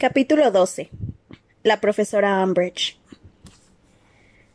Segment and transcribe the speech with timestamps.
[0.00, 0.88] Capítulo 12.
[1.62, 2.98] La profesora Umbridge.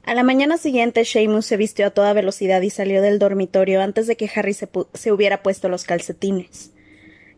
[0.03, 4.07] A la mañana siguiente, Seamus se vistió a toda velocidad y salió del dormitorio antes
[4.07, 6.71] de que Harry se, hubiera puesto los calcetines.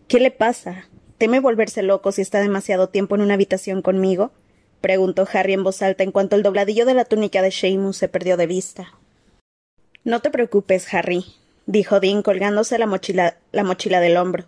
[0.07, 0.87] ¿Qué le pasa?
[1.17, 4.31] ¿Teme volverse loco si está demasiado tiempo en una habitación conmigo?
[4.79, 8.07] preguntó Harry en voz alta en cuanto el dobladillo de la túnica de Seamus se
[8.07, 8.93] perdió de vista.
[10.05, 11.25] No te preocupes, Harry,
[11.65, 14.45] dijo Dean colgándose la mochila del hombro.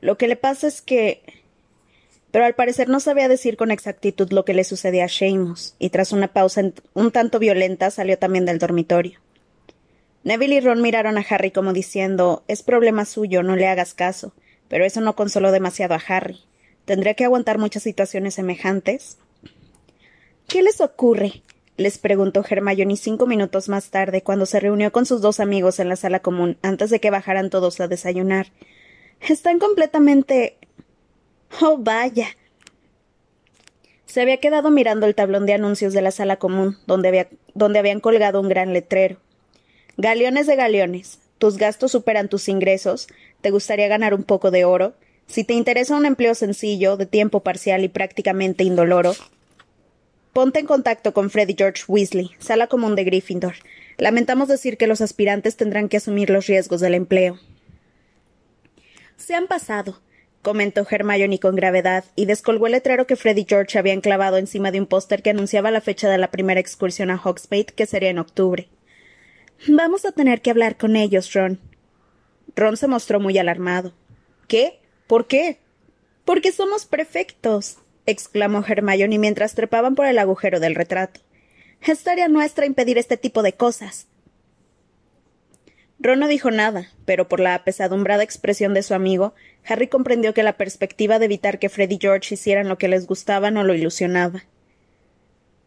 [0.00, 1.45] Lo que le pasa es que.
[2.36, 5.88] Pero al parecer no sabía decir con exactitud lo que le sucedía a Seamus, y
[5.88, 9.20] tras una pausa un tanto violenta salió también del dormitorio.
[10.22, 14.34] Neville y Ron miraron a Harry como diciendo Es problema suyo, no le hagas caso.
[14.68, 16.40] Pero eso no consoló demasiado a Harry.
[16.84, 19.16] ¿Tendría que aguantar muchas situaciones semejantes?
[20.46, 21.42] ¿Qué les ocurre?
[21.78, 25.88] les preguntó Hermione cinco minutos más tarde, cuando se reunió con sus dos amigos en
[25.88, 28.48] la sala común, antes de que bajaran todos a desayunar.
[29.22, 30.58] Están completamente.
[31.60, 32.28] Oh, vaya.
[34.06, 37.78] Se había quedado mirando el tablón de anuncios de la sala común, donde, había, donde
[37.78, 39.18] habían colgado un gran letrero.
[39.96, 41.18] Galeones de galeones.
[41.38, 43.08] Tus gastos superan tus ingresos.
[43.40, 44.94] ¿Te gustaría ganar un poco de oro?
[45.26, 49.14] Si te interesa un empleo sencillo, de tiempo parcial y prácticamente indoloro,
[50.32, 53.54] ponte en contacto con Freddy George Weasley, sala común de Gryffindor.
[53.98, 57.38] Lamentamos decir que los aspirantes tendrán que asumir los riesgos del empleo.
[59.16, 59.98] Se han pasado,
[60.46, 64.78] comentó Hermione con gravedad, y descolgó el letrero que Freddy George había enclavado encima de
[64.78, 68.20] un póster que anunciaba la fecha de la primera excursión a Hogsmeade, que sería en
[68.20, 68.68] octubre.
[69.66, 71.58] Vamos a tener que hablar con ellos, Ron.
[72.54, 73.92] Ron se mostró muy alarmado.
[74.46, 74.78] ¿Qué?
[75.08, 75.58] ¿Por qué?
[76.24, 81.22] Porque somos perfectos, exclamó Hermione mientras trepaban por el agujero del retrato.
[81.80, 84.06] Es tarea nuestra impedir este tipo de cosas.
[85.98, 90.42] Ron no dijo nada, pero por la apesadumbrada expresión de su amigo, Harry comprendió que
[90.42, 93.74] la perspectiva de evitar que Fred y George hicieran lo que les gustaba no lo
[93.74, 94.44] ilusionaba.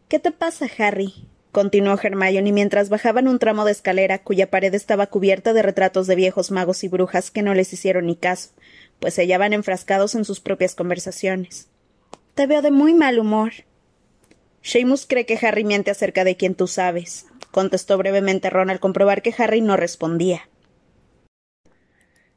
[0.08, 1.28] ¿Qué te pasa, Harry?
[1.52, 6.14] continuó Hermione mientras bajaban un tramo de escalera cuya pared estaba cubierta de retratos de
[6.14, 8.50] viejos magos y brujas que no les hicieron ni caso,
[9.00, 11.68] pues se hallaban enfrascados en sus propias conversaciones.
[12.34, 13.52] Te veo de muy mal humor.
[14.62, 19.22] Seamus cree que Harry miente acerca de quien tú sabes, contestó brevemente Ron al comprobar
[19.22, 20.48] que Harry no respondía.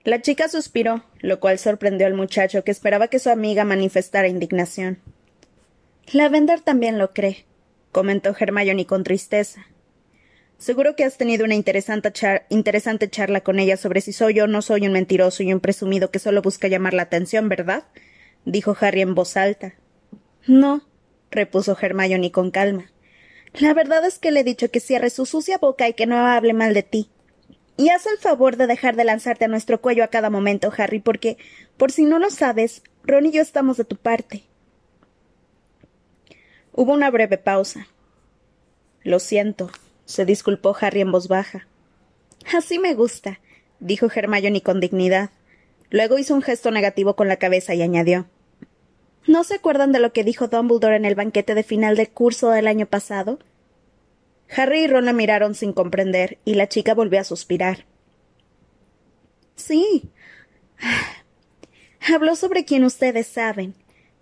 [0.04, 5.00] La chica suspiró, lo cual sorprendió al muchacho, que esperaba que su amiga manifestara indignación.
[6.12, 7.46] Lavender también lo cree,
[7.94, 9.66] comentó Hermione con tristeza.
[10.58, 14.86] Seguro que has tenido una interesante, charla con ella sobre si soy o no soy
[14.88, 17.86] un mentiroso y un presumido que solo busca llamar la atención, ¿verdad?
[18.46, 19.74] dijo Harry en voz alta.
[20.48, 20.82] No,
[21.32, 22.93] repuso Hermione con calma.
[23.54, 26.18] La verdad es que le he dicho que cierre su sucia boca y que no
[26.18, 27.10] hable mal de ti.
[27.78, 31.00] Y haz el favor de dejar de lanzarte a nuestro cuello a cada momento, Harry,
[31.00, 31.38] porque,
[31.78, 34.44] por si no lo sabes, Ron y yo estamos de tu parte.
[36.72, 37.88] Hubo una breve pausa.
[39.04, 39.70] Lo siento,
[40.06, 41.68] se disculpó Harry en voz baja.
[42.56, 43.40] Así me gusta,
[43.80, 45.30] dijo Hermione con dignidad.
[45.90, 48.28] Luego hizo un gesto negativo con la cabeza y añadió
[49.26, 52.50] ¿No se acuerdan de lo que dijo Dumbledore en el banquete de final del curso
[52.50, 53.40] del año pasado?
[54.56, 57.86] Harry y Ron la miraron sin comprender, y la chica volvió a suspirar.
[59.56, 60.12] Sí.
[62.14, 63.76] Habló sobre quien ustedes saben.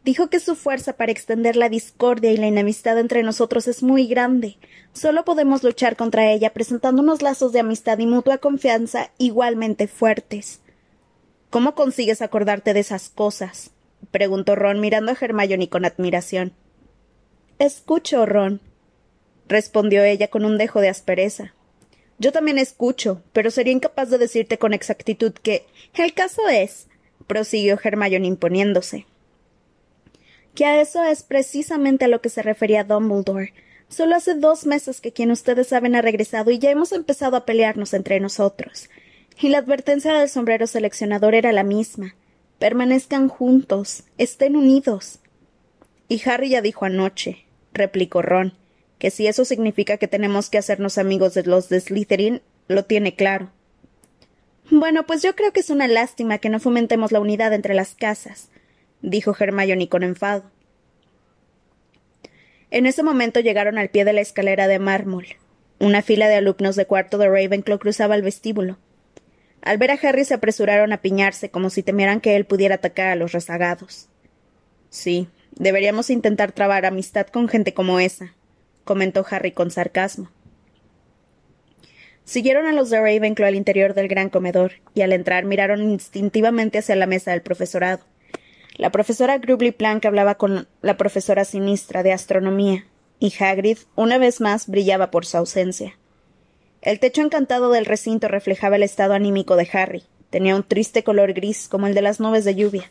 [0.03, 4.07] Dijo que su fuerza para extender la discordia y la enemistad entre nosotros es muy
[4.07, 4.57] grande.
[4.93, 10.61] Solo podemos luchar contra ella presentando unos lazos de amistad y mutua confianza igualmente fuertes.
[11.49, 13.71] ¿Cómo consigues acordarte de esas cosas?
[14.11, 16.53] Preguntó Ron mirando a Hermione con admiración.
[17.59, 18.61] Escucho, Ron,
[19.47, 21.53] respondió ella con un dejo de aspereza.
[22.19, 25.65] Yo también escucho, pero sería incapaz de decirte con exactitud que.
[25.95, 26.87] El caso es,
[27.27, 29.05] prosiguió Hermione imponiéndose.
[30.53, 33.53] Que a eso es precisamente a lo que se refería Dumbledore.
[33.89, 37.45] Solo hace dos meses que quien ustedes saben ha regresado y ya hemos empezado a
[37.45, 38.89] pelearnos entre nosotros.
[39.39, 42.15] Y la advertencia del sombrero seleccionador era la misma.
[42.61, 45.17] Permanezcan juntos, estén unidos.
[46.07, 48.53] Y Harry ya dijo anoche, replicó Ron,
[48.99, 53.15] que si eso significa que tenemos que hacernos amigos de los de Slytherin, lo tiene
[53.15, 53.49] claro.
[54.69, 57.95] Bueno, pues yo creo que es una lástima que no fomentemos la unidad entre las
[57.95, 58.49] casas,
[59.01, 60.43] dijo Hermione con enfado.
[62.69, 65.25] En ese momento llegaron al pie de la escalera de mármol.
[65.79, 68.77] Una fila de alumnos de cuarto de Ravenclaw cruzaba el vestíbulo.
[69.61, 73.09] Al ver a Harry se apresuraron a piñarse como si temieran que él pudiera atacar
[73.09, 74.09] a los rezagados.
[74.89, 78.33] Sí, deberíamos intentar trabar amistad con gente como esa,
[78.83, 80.29] comentó Harry con sarcasmo.
[82.23, 86.77] Siguieron a los de Ravenclaw al interior del gran comedor, y al entrar miraron instintivamente
[86.77, 88.05] hacia la mesa del profesorado.
[88.77, 92.85] La profesora Grubly Plank hablaba con la profesora sinistra de astronomía,
[93.19, 95.97] y Hagrid, una vez más, brillaba por su ausencia.
[96.81, 100.03] El techo encantado del recinto reflejaba el estado anímico de Harry.
[100.29, 102.89] Tenía un triste color gris, como el de las nubes de lluvia.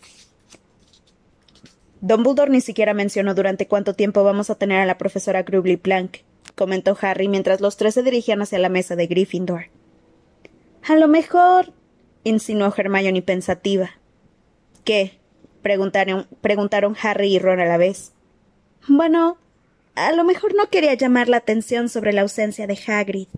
[2.01, 6.19] Dumbledore ni siquiera mencionó durante cuánto tiempo vamos a tener a la profesora Grubly Plank,
[6.55, 9.67] comentó Harry mientras los tres se dirigían hacia la mesa de Gryffindor.
[10.87, 11.73] A lo mejor.
[12.23, 13.91] insinuó Hermione pensativa.
[14.85, 15.19] ¿Qué?
[15.63, 18.13] Preguntaron, preguntaron Harry y Ron a la vez.
[18.89, 19.37] Bueno,
[19.95, 23.29] a lo mejor no quería llamar la atención sobre la ausencia de Hagrid.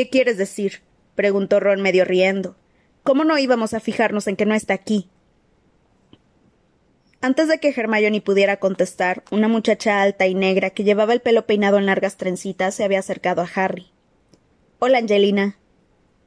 [0.00, 0.80] ¿Qué quieres decir?
[1.14, 2.56] preguntó Ron medio riendo.
[3.02, 5.10] ¿Cómo no íbamos a fijarnos en que no está aquí?
[7.20, 11.44] Antes de que Hermione pudiera contestar, una muchacha alta y negra que llevaba el pelo
[11.44, 13.90] peinado en largas trencitas se había acercado a Harry.
[14.78, 15.58] Hola, Angelina.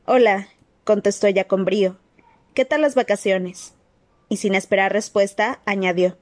[0.05, 0.49] Hola,
[0.83, 1.97] contestó ella con brío.
[2.53, 3.73] ¿Qué tal las vacaciones?
[4.29, 6.19] Y sin esperar respuesta, añadió.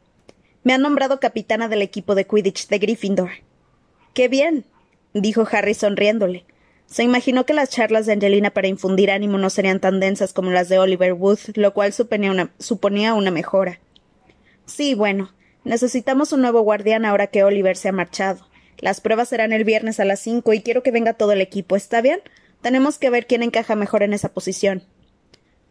[0.64, 3.32] Me han nombrado capitana del equipo de Quidditch de Gryffindor.
[4.14, 4.64] ¡Qué bien!
[5.14, 6.46] dijo Harry sonriéndole.
[6.92, 10.52] Se imaginó que las charlas de Angelina para infundir ánimo no serían tan densas como
[10.52, 13.80] las de Oliver Wood, lo cual suponía una, mejora.
[14.66, 15.34] Sí, bueno,
[15.64, 18.46] necesitamos un nuevo guardián ahora que Oliver se ha marchado.
[18.78, 21.78] Las pruebas serán el viernes a las cinco y quiero que venga todo el equipo.
[21.78, 22.20] ¿Está bien?
[22.62, 24.84] Tenemos que ver quién encaja mejor en esa posición.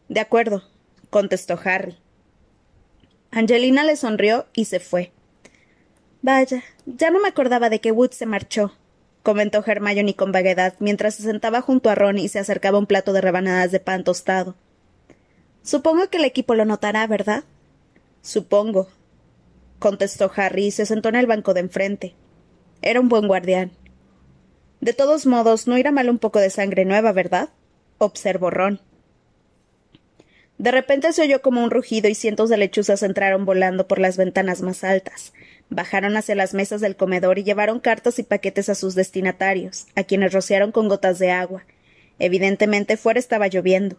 [0.09, 0.65] De acuerdo,
[1.11, 1.99] contestó Harry.
[3.31, 5.13] Angelina le sonrió y se fue.
[6.23, 8.73] Vaya, ya no me acordaba de que Wood se marchó,
[9.23, 13.13] comentó Hermione con vaguedad mientras se sentaba junto a Ron y se acercaba un plato
[13.13, 14.55] de rebanadas de pan tostado.
[15.63, 17.45] Supongo que el equipo lo notará, ¿verdad?
[18.23, 18.89] Supongo,
[19.79, 22.15] contestó Harry y se sentó en el banco de enfrente.
[22.83, 23.73] Era un buen guardián.
[24.81, 27.51] De todos modos, no irá mal un poco de sangre nueva, ¿verdad?
[27.99, 28.81] observó Ron.
[30.57, 34.17] De repente se oyó como un rugido y cientos de lechuzas entraron volando por las
[34.17, 35.33] ventanas más altas.
[35.71, 40.03] Bajaron hacia las mesas del comedor y llevaron cartas y paquetes a sus destinatarios, a
[40.03, 41.65] quienes rociaron con gotas de agua.
[42.19, 43.97] Evidentemente fuera estaba lloviendo.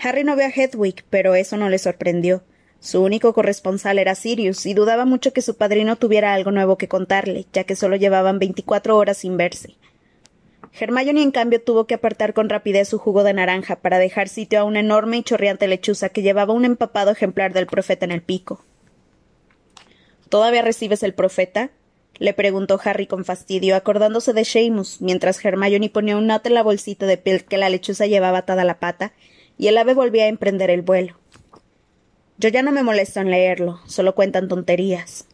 [0.00, 2.44] Harry no vio a Hedwig, pero eso no le sorprendió.
[2.78, 6.88] Su único corresponsal era Sirius, y dudaba mucho que su padrino tuviera algo nuevo que
[6.88, 9.76] contarle, ya que solo llevaban veinticuatro horas sin verse.
[10.78, 14.60] Hermione, en cambio, tuvo que apartar con rapidez su jugo de naranja para dejar sitio
[14.60, 18.22] a una enorme y chorreante lechuza que llevaba un empapado ejemplar del profeta en el
[18.22, 18.64] pico.
[20.34, 21.70] ¿Todavía recibes el profeta?
[22.18, 26.64] le preguntó Harry con fastidio, acordándose de Seamus, mientras Hermione ponía un nota en la
[26.64, 29.12] bolsita de piel que la lechuza llevaba atada a la pata,
[29.58, 31.16] y el ave volvía a emprender el vuelo.
[32.36, 35.28] Yo ya no me molesto en leerlo, solo cuentan tonterías.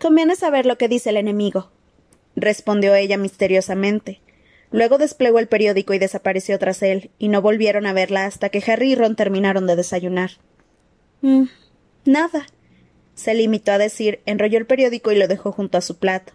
[0.00, 1.68] Conviene saber lo que dice el enemigo,
[2.34, 4.22] respondió ella misteriosamente.
[4.70, 8.64] Luego desplegó el periódico y desapareció tras él, y no volvieron a verla hasta que
[8.72, 10.30] Harry y Ron terminaron de desayunar.
[11.20, 11.44] Mm,
[12.06, 12.46] nada.
[13.14, 16.32] Se limitó a decir, enrolló el periódico y lo dejó junto a su plato.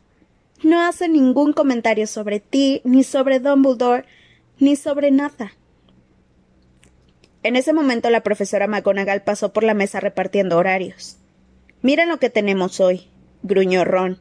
[0.63, 4.05] No hace ningún comentario sobre ti, ni sobre Dumbledore,
[4.59, 5.53] ni sobre nada.
[7.43, 11.17] En ese momento la profesora McGonagall pasó por la mesa repartiendo horarios.
[11.81, 13.07] Miren lo que tenemos hoy,
[13.43, 14.19] gruñó Ron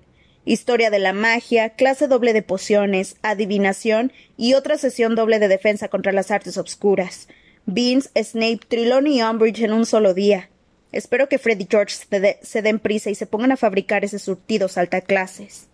[0.49, 5.89] historia de la magia, clase doble de pociones, adivinación y otra sesión doble de defensa
[5.89, 7.29] contra las artes obscuras.
[7.67, 10.49] Beans, Snape, Trelawney y Umbridge en un solo día.
[10.93, 11.95] Espero que Fred y George
[12.43, 15.69] se, den prisa y se pongan a fabricar ese surtido saltaclases.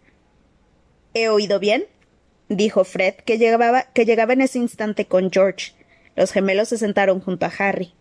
[1.15, 1.87] ¿He oído bien?
[2.49, 5.73] dijo Fred, que llegaba, que llegaba en ese instante con George.
[6.17, 7.95] Los gemelos se sentaron junto a Harry.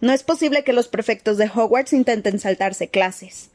[0.00, 3.50] No es posible que los prefectos de Hogwarts intenten saltarse clases.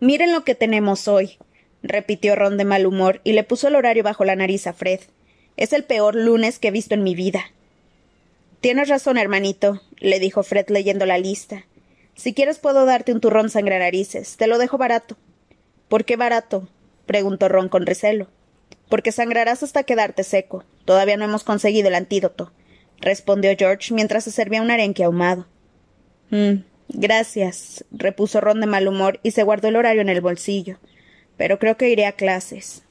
[0.00, 1.38] Miren lo que tenemos hoy,
[1.82, 5.00] repitió Ron de mal humor y le puso el horario bajo la nariz a Fred.
[5.56, 7.44] Es el peor lunes que he visto en mi vida.
[8.60, 11.64] Tienes razón, hermanito, le dijo Fred leyendo la lista.
[12.14, 14.36] Si quieres puedo darte un turrón sangre narices.
[14.36, 15.16] Te lo dejo barato.
[15.88, 16.68] ¿Por qué barato?
[17.04, 18.28] preguntó Ron con recelo.
[18.88, 20.64] Porque sangrarás hasta quedarte seco.
[20.84, 22.52] Todavía no hemos conseguido el antídoto,
[23.00, 25.46] respondió George mientras se servía un arenque ahumado.
[26.30, 30.78] Mm, Gracias, repuso Ron de mal humor y se guardó el horario en el bolsillo.
[31.36, 32.82] Pero creo que iré a clases.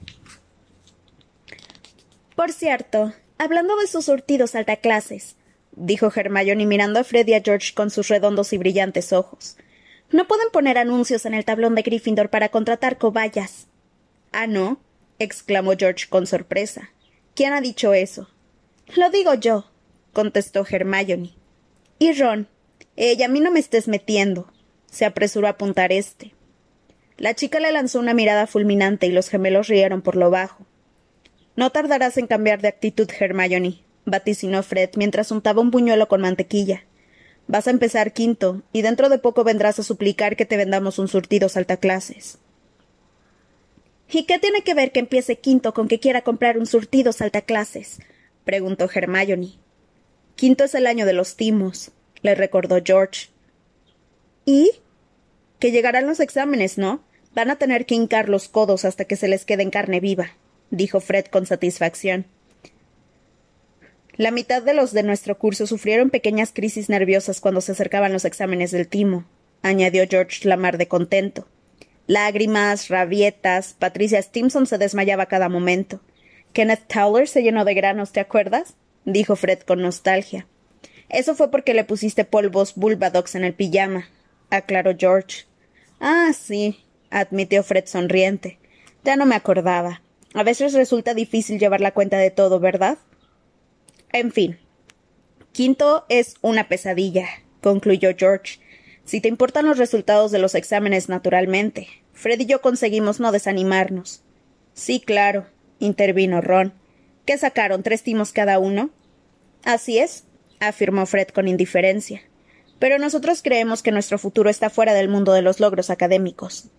[2.36, 5.38] Por cierto, hablando de sus surtidos altaclases,
[5.76, 9.58] dijo Hermione mirando a Fred y a George con sus redondos y brillantes ojos.
[10.12, 13.68] No pueden poner anuncios en el tablón de Gryffindor para contratar cobayas.
[14.32, 14.80] Ah, no,
[15.20, 16.92] exclamó George con sorpresa.
[17.36, 18.30] ¿Quién ha dicho eso?
[18.96, 19.70] Lo digo yo,
[20.14, 21.34] contestó Hermione.
[22.00, 22.48] Y Ron,
[22.96, 24.52] ella, a mí no me estés metiendo.
[24.90, 26.34] se apresuró a apuntar este.
[27.18, 30.66] La chica le lanzó una mirada fulminante y los gemelos rieron por lo bajo.
[31.56, 36.84] No tardarás en cambiar de actitud, Hermione, vaticinó Fred mientras untaba un puñuelo con mantequilla.
[37.48, 41.08] Vas a empezar quinto, y dentro de poco vendrás a suplicar que te vendamos un
[41.08, 42.40] surtido saltaclases.
[44.12, 48.00] ¿Y qué tiene que ver que empiece quinto con que quiera comprar un surtido saltaclases?
[48.44, 49.54] preguntó Hermione.
[50.36, 53.30] Quinto es el año de los timos, le recordó George.
[54.46, 54.72] ¿Y?
[55.60, 57.04] Que llegarán los exámenes, ¿no?
[57.34, 60.32] Van a tener que hincar los codos hasta que se les quede en carne viva,
[60.70, 62.26] dijo Fred con satisfacción.
[64.18, 68.24] La mitad de los de nuestro curso sufrieron pequeñas crisis nerviosas cuando se acercaban los
[68.24, 69.26] exámenes del timo,
[69.62, 71.48] añadió George Lamar de contento.
[72.08, 76.02] Lágrimas, rabietas, Patricia Stimson se desmayaba cada momento.
[76.54, 78.76] Kenneth Towler se llenó de granos, ¿te acuerdas?
[79.04, 80.48] dijo Fred con nostalgia.
[81.10, 84.08] Eso fue porque le pusiste polvos Bulbadox en el pijama,
[84.50, 85.46] aclaró George.
[86.00, 88.60] Ah, sí, admitió Fred sonriente.
[89.04, 90.02] Ya no me acordaba.
[90.34, 92.98] A veces resulta difícil llevar la cuenta de todo, ¿verdad?
[94.16, 94.58] En fin.
[95.52, 97.28] Quinto es una pesadilla,
[97.62, 98.62] concluyó George.
[99.04, 101.90] Si te importan los resultados de los exámenes, naturalmente.
[102.14, 104.24] Fred y yo conseguimos no desanimarnos.
[104.74, 105.48] Sí, claro,
[105.80, 106.72] intervino Ron.
[107.26, 107.84] ¿Qué sacaron?
[107.84, 108.90] ¿Tres timos cada uno?
[109.66, 110.24] Así es,
[110.62, 112.22] afirmó Fred con indiferencia.
[112.80, 116.70] Pero nosotros creemos que nuestro futuro está fuera del mundo de los logros académicos.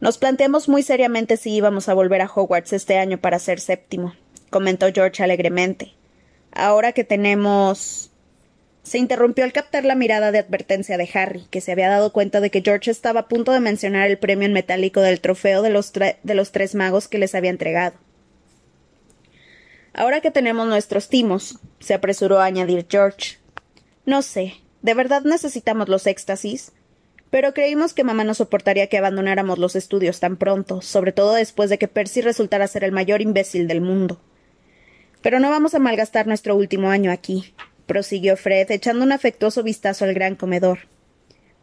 [0.00, 4.14] Nos planteamos muy seriamente si íbamos a volver a Hogwarts este año para ser séptimo,
[4.50, 5.92] comentó George alegremente.
[6.52, 8.10] Ahora que tenemos.
[8.82, 12.40] Se interrumpió al captar la mirada de advertencia de Harry, que se había dado cuenta
[12.40, 15.70] de que George estaba a punto de mencionar el premio en metálico del trofeo de
[15.70, 17.96] los, de los tres magos que les había entregado.
[19.92, 23.38] Ahora que tenemos nuestros timos, se apresuró a añadir George.
[24.04, 26.70] No sé, ¿de verdad necesitamos los éxtasis?
[27.30, 31.70] Pero creímos que mamá no soportaría que abandonáramos los estudios tan pronto, sobre todo después
[31.70, 34.20] de que Percy resultara ser el mayor imbécil del mundo.
[35.26, 37.52] Pero no vamos a malgastar nuestro último año aquí,
[37.86, 40.86] prosiguió Fred, echando un afectuoso vistazo al gran comedor.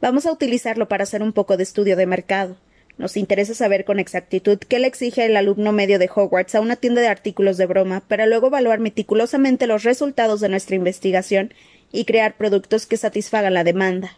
[0.01, 2.57] Vamos a utilizarlo para hacer un poco de estudio de mercado.
[2.97, 6.75] Nos interesa saber con exactitud qué le exige el alumno medio de Hogwarts a una
[6.75, 11.53] tienda de artículos de broma, para luego evaluar meticulosamente los resultados de nuestra investigación
[11.89, 14.17] y crear productos que satisfagan la demanda.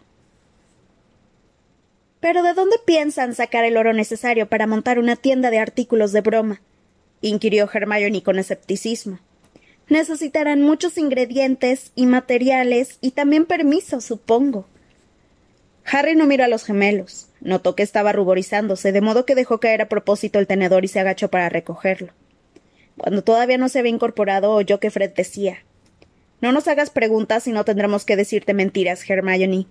[2.18, 6.22] Pero ¿de dónde piensan sacar el oro necesario para montar una tienda de artículos de
[6.22, 6.62] broma?
[7.20, 9.20] inquirió Hermione con escepticismo.
[9.88, 14.66] Necesitarán muchos ingredientes y materiales y también permiso, supongo.
[15.84, 17.28] Harry no miró a los gemelos.
[17.40, 20.98] Notó que estaba ruborizándose, de modo que dejó caer a propósito el tenedor y se
[20.98, 22.12] agachó para recogerlo.
[22.96, 25.58] Cuando todavía no se había incorporado, oyó que Fred decía
[26.40, 29.66] No nos hagas preguntas y no tendremos que decirte mentiras, Hermione.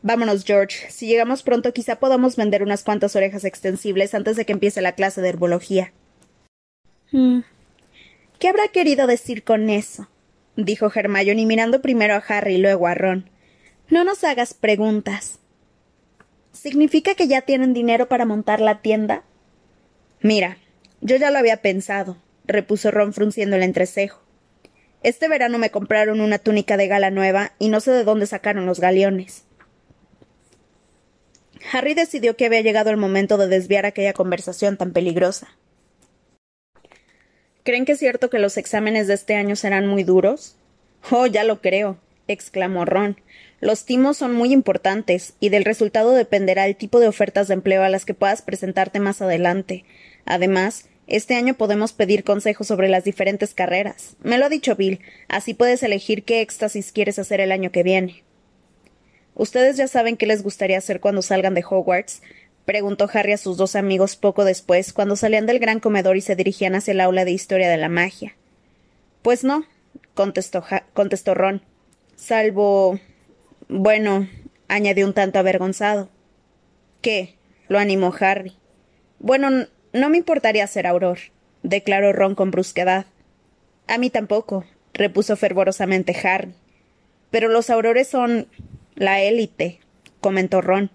[0.00, 0.90] Vámonos, George.
[0.90, 4.92] Si llegamos pronto, quizá podamos vender unas cuantas orejas extensibles antes de que empiece la
[4.92, 5.92] clase de herbología.
[7.12, 7.40] Hmm.
[8.42, 10.08] ¿Qué habrá querido decir con eso?
[10.56, 13.30] dijo Hermione mirando primero a Harry y luego a Ron.
[13.88, 15.38] No nos hagas preguntas.
[16.50, 19.22] ¿Significa que ya tienen dinero para montar la tienda?
[20.22, 20.56] Mira,
[21.00, 24.20] yo ya lo había pensado, repuso Ron frunciendo el entrecejo.
[25.04, 28.66] Este verano me compraron una túnica de gala nueva y no sé de dónde sacaron
[28.66, 29.44] los galeones.
[31.72, 35.56] Harry decidió que había llegado el momento de desviar aquella conversación tan peligrosa.
[37.64, 40.56] ¿Creen que es cierto que los exámenes de este año serán muy duros?
[41.10, 43.20] Oh, ya lo creo, exclamó Ron.
[43.60, 47.84] Los timos son muy importantes, y del resultado dependerá el tipo de ofertas de empleo
[47.84, 49.84] a las que puedas presentarte más adelante.
[50.24, 54.16] Además, este año podemos pedir consejos sobre las diferentes carreras.
[54.22, 57.84] Me lo ha dicho Bill, así puedes elegir qué éxtasis quieres hacer el año que
[57.84, 58.24] viene.
[59.34, 62.22] ¿Ustedes ya saben qué les gustaría hacer cuando salgan de Hogwarts?
[62.64, 66.36] Preguntó Harry a sus dos amigos poco después, cuando salían del gran comedor y se
[66.36, 68.36] dirigían hacia el aula de historia de la magia.
[69.22, 69.64] Pues no,
[70.14, 71.62] contestó, contestó Ron.
[72.16, 72.98] Salvo.
[73.68, 74.28] Bueno,
[74.68, 76.08] añadió un tanto avergonzado.
[77.00, 77.36] ¿Qué?
[77.68, 78.52] lo animó Harry.
[79.18, 81.18] Bueno, no me importaría ser auror,
[81.62, 83.06] declaró Ron con brusquedad.
[83.88, 86.54] A mí tampoco, repuso fervorosamente Harry.
[87.30, 88.46] Pero los aurores son
[88.94, 89.80] la élite,
[90.20, 90.90] comentó Ron.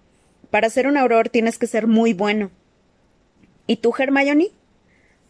[0.50, 2.50] Para ser un auror tienes que ser muy bueno.
[3.66, 4.50] ¿Y tú, Hermione?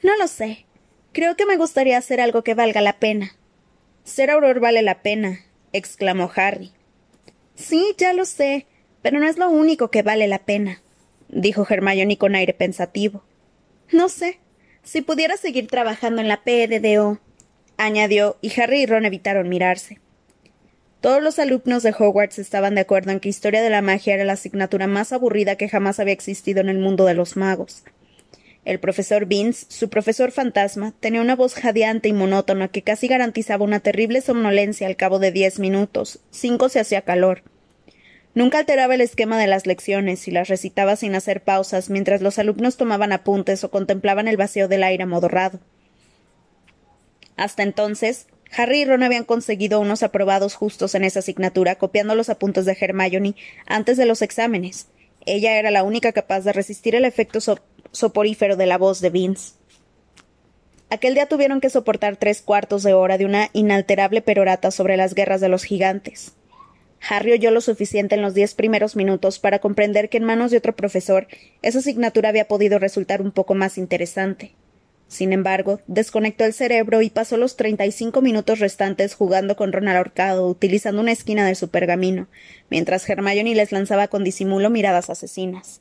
[0.03, 0.67] No lo sé.
[1.13, 3.37] Creo que me gustaría hacer algo que valga la pena.
[4.05, 5.41] Ser auror vale la pena,
[5.73, 6.73] exclamó Harry.
[7.55, 8.67] Sí, ya lo sé,
[9.03, 10.81] pero no es lo único que vale la pena,
[11.29, 13.25] dijo Hermione con aire pensativo.
[13.91, 14.39] No sé.
[14.85, 17.19] Si pudiera seguir trabajando en la PDDO,
[17.77, 20.01] añadió, y Harry y Ron evitaron mirarse.
[21.01, 24.25] Todos los alumnos de Hogwarts estaban de acuerdo en que Historia de la Magia era
[24.25, 27.85] la asignatura más aburrida que jamás había existido en el mundo de los magos.
[28.65, 33.65] El profesor Vince, su profesor fantasma, tenía una voz jadeante y monótona que casi garantizaba
[33.65, 36.19] una terrible somnolencia al cabo de diez minutos.
[36.31, 37.45] Cinco se hacía calor.
[38.35, 42.41] Nunca alteraba el esquema de las lecciones y las recitaba sin hacer pausas mientras los
[42.41, 45.61] alumnos tomaban apuntes o contemplaban el vacío del aire amodorrado.
[47.37, 48.27] Hasta entonces,
[48.57, 52.77] Harry y Ron habían conseguido unos aprobados justos en esa asignatura copiando los apuntes de
[52.79, 53.35] Hermione
[53.67, 54.89] antes de los exámenes.
[55.27, 57.41] Ella era la única capaz de resistir el efecto
[57.93, 59.53] soporífero de la voz de Vince.
[60.91, 65.15] Aquel día tuvieron que soportar tres cuartos de hora de una inalterable perorata sobre las
[65.15, 66.33] guerras de los gigantes.
[67.07, 70.57] Harry oyó lo suficiente en los diez primeros minutos para comprender que en manos de
[70.57, 71.29] otro profesor
[71.63, 74.55] esa asignatura había podido resultar un poco más interesante.
[75.09, 79.73] Sin embargo, desconectó el cerebro y pasó los treinta y cinco minutos restantes jugando con
[79.73, 82.29] Ron ahorcado, utilizando una esquina de su pergamino,
[82.69, 85.81] mientras Hermione les lanzaba con disimulo miradas asesinas.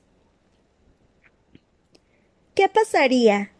[2.55, 3.51] ¿Qué pasaría?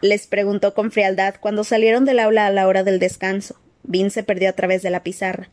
[0.00, 3.60] les preguntó con frialdad cuando salieron del aula a la hora del descanso.
[3.82, 5.50] Vin se perdió a través de la pizarra.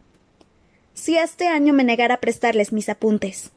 [0.94, 3.52] Si este año me negara a prestarles mis apuntes.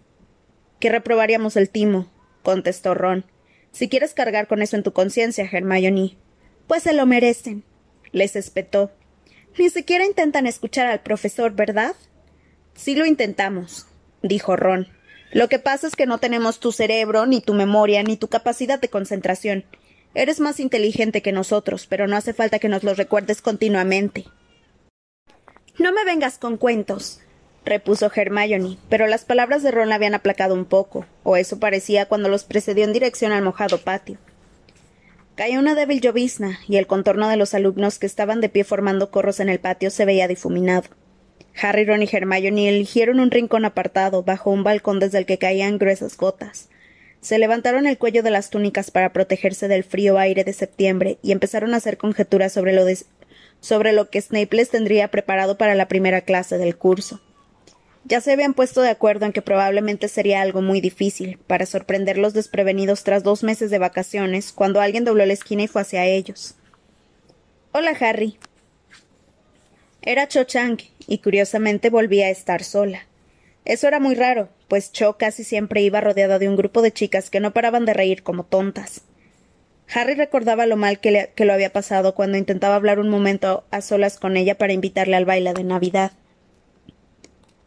[0.81, 2.11] Que reprobaríamos el timo,
[2.43, 3.25] contestó Ron.
[3.73, 6.17] Si quieres cargar con eso en tu conciencia, Hermione.
[6.67, 7.65] Pues se lo merecen,
[8.13, 8.91] les espetó.
[9.59, 11.95] Ni siquiera intentan escuchar al profesor, ¿verdad?
[12.75, 13.87] Sí lo intentamos,
[14.23, 14.89] dijo Ron.
[15.33, 18.81] Lo que pasa es que no tenemos tu cerebro, ni tu memoria, ni tu capacidad
[18.81, 19.65] de concentración.
[20.15, 24.25] Eres más inteligente que nosotros, pero no hace falta que nos lo recuerdes continuamente.
[25.79, 27.21] No me vengas con cuentos,
[27.65, 32.07] repuso Hermione, pero las palabras de Ron la habían aplacado un poco, o eso parecía
[32.07, 34.19] cuando los precedió en dirección al mojado patio.
[35.35, 39.11] Cayó una débil llovizna, y el contorno de los alumnos que estaban de pie formando
[39.11, 40.89] corros en el patio se veía difuminado.
[41.61, 45.79] Harry, Ron y Hermione eligieron un rincón apartado, bajo un balcón desde el que caían
[45.79, 46.69] gruesas gotas.
[47.21, 51.33] Se levantaron el cuello de las túnicas para protegerse del frío aire de septiembre y
[51.33, 52.85] empezaron a hacer conjeturas sobre lo,
[53.61, 57.21] sobre lo que Snape les tendría preparado para la primera clase del curso.
[58.05, 62.33] Ya se habían puesto de acuerdo en que probablemente sería algo muy difícil, para sorprenderlos
[62.33, 66.55] desprevenidos tras dos meses de vacaciones, cuando alguien dobló la esquina y fue hacia ellos.
[67.73, 68.39] Hola, Harry.
[70.03, 73.07] Era Cho Chang, y curiosamente volvía a estar sola.
[73.67, 77.29] Eso era muy raro, pues Cho casi siempre iba rodeada de un grupo de chicas
[77.29, 79.03] que no paraban de reír como tontas.
[79.93, 83.83] Harry recordaba lo mal que, que lo había pasado cuando intentaba hablar un momento a
[83.83, 86.13] solas con ella para invitarle al baile de Navidad.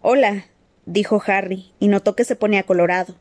[0.05, 0.47] Hola,
[0.85, 3.15] dijo Harry, y notó que se ponía colorado.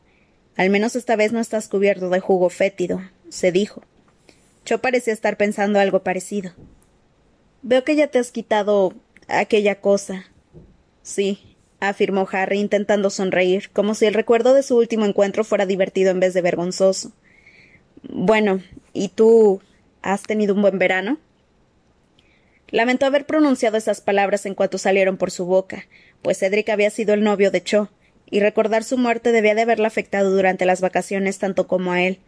[0.57, 3.83] Al menos esta vez no estás cubierto de jugo fétido, se dijo.
[4.65, 6.51] Cho parecía estar pensando algo parecido.
[7.61, 8.95] Veo que ya te has quitado
[9.29, 10.25] aquella cosa.
[11.03, 16.11] Sí, afirmó Harry intentando sonreír, como si el recuerdo de su último encuentro fuera divertido
[16.11, 17.13] en vez de vergonzoso.
[18.09, 18.59] Bueno,
[18.91, 19.61] ¿y tú
[20.01, 21.17] has tenido un buen verano?
[22.67, 25.85] Lamentó haber pronunciado esas palabras en cuanto salieron por su boca,
[26.23, 27.89] pues Cedric había sido el novio de Cho,
[28.25, 32.19] y recordar su muerte debía de haberla afectado durante las vacaciones tanto como a él.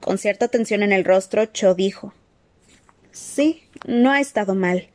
[0.00, 2.12] Con cierta tensión en el rostro, Cho dijo
[3.12, 4.88] Sí, no ha estado mal.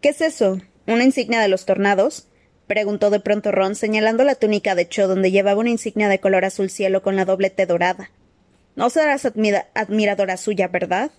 [0.00, 0.60] ¿Qué es eso?
[0.86, 2.26] ¿Una insignia de los tornados?
[2.66, 6.44] preguntó de pronto Ron, señalando la túnica de Cho, donde llevaba una insignia de color
[6.44, 8.10] azul cielo con la doble T dorada.
[8.74, 9.24] No serás
[9.74, 11.12] admiradora suya, ¿verdad?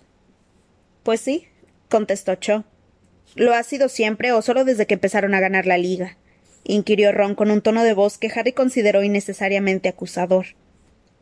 [1.02, 1.48] Pues sí,
[1.88, 2.64] contestó Cho.
[3.38, 6.16] ¿Lo ha sido siempre o solo desde que empezaron a ganar la liga?
[6.64, 10.46] inquirió Ron con un tono de voz que Harry consideró innecesariamente acusador.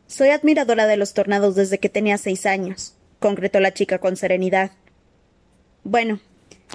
[0.07, 4.71] Soy admiradora de los tornados desde que tenía seis años, concretó la chica con serenidad.
[5.83, 6.19] Bueno,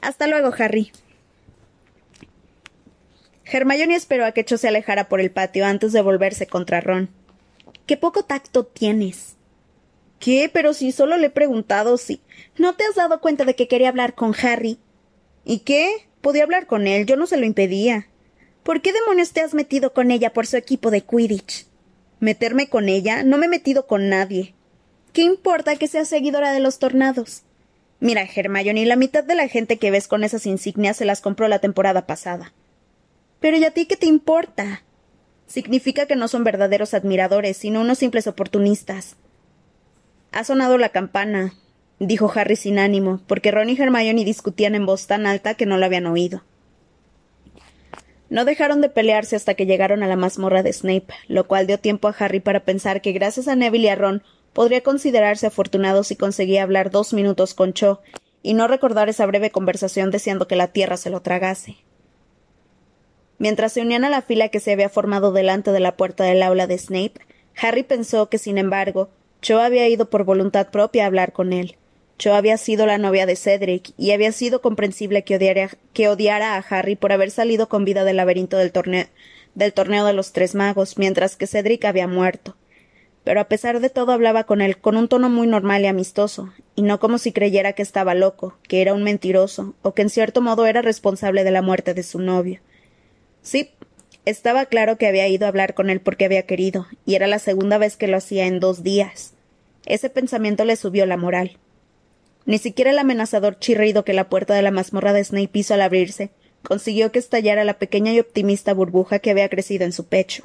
[0.00, 0.92] hasta luego, Harry.
[3.44, 7.11] Hermione esperó a que Cho se alejara por el patio antes de volverse contra Ron.
[7.87, 9.35] Qué poco tacto tienes.
[10.20, 10.48] ¿Qué?
[10.52, 12.20] Pero si solo le he preguntado si.
[12.59, 14.78] ¿No te has dado cuenta de que quería hablar con Harry?
[15.44, 16.09] ¿Y qué?
[16.20, 18.09] Podía hablar con él, yo no se lo impedía.
[18.62, 21.66] ¿Por qué demonios te has metido con ella por su equipo de Quidditch?
[22.20, 23.24] ¿Meterme con ella?
[23.24, 24.55] No me he metido con nadie.
[25.12, 27.42] ¿Qué importa que sea seguidora de los tornados?
[27.98, 31.48] Mira, Hermione, la mitad de la gente que ves con esas insignias se las compró
[31.48, 32.52] la temporada pasada.
[33.40, 34.83] Pero ¿y a ti qué te importa?
[35.46, 39.16] Significa que no son verdaderos admiradores, sino unos simples oportunistas.
[40.31, 41.55] Ha sonado la campana,
[42.07, 45.79] dijo Harry sin ánimo, porque Ron y Hermione discutían en voz tan alta que no
[45.79, 46.43] lo habían oído.
[48.29, 51.79] No dejaron de pelearse hasta que llegaron a la mazmorra de Snape, lo cual dio
[51.79, 56.03] tiempo a Harry para pensar que gracias a Neville y a Ron podría considerarse afortunado
[56.03, 58.01] si conseguía hablar dos minutos con Cho
[58.43, 61.77] y no recordar esa breve conversación deseando que la tierra se lo tragase.
[63.38, 66.43] Mientras se unían a la fila que se había formado delante de la puerta del
[66.43, 67.21] aula de Snape,
[67.61, 69.11] Harry pensó que, sin embargo,
[69.41, 71.77] Cho había ido por voluntad propia a hablar con él.
[72.22, 76.54] Cho había sido la novia de Cedric, y había sido comprensible que odiara, que odiara
[76.54, 79.06] a Harry por haber salido con vida del laberinto del torneo,
[79.56, 82.56] del torneo de los tres magos, mientras que Cedric había muerto.
[83.24, 86.52] Pero a pesar de todo hablaba con él con un tono muy normal y amistoso,
[86.76, 90.08] y no como si creyera que estaba loco, que era un mentiroso, o que en
[90.08, 92.61] cierto modo era responsable de la muerte de su novio.
[93.42, 93.72] Sí,
[94.26, 97.40] estaba claro que había ido a hablar con él porque había querido, y era la
[97.40, 99.35] segunda vez que lo hacía en dos días.
[99.87, 101.58] Ese pensamiento le subió la moral.
[102.44, 105.83] Ni siquiera el amenazador chirrido que la puerta de la mazmorra de Snape hizo al
[105.83, 106.31] abrirse
[106.62, 110.44] consiguió que estallara la pequeña y optimista burbuja que había crecido en su pecho.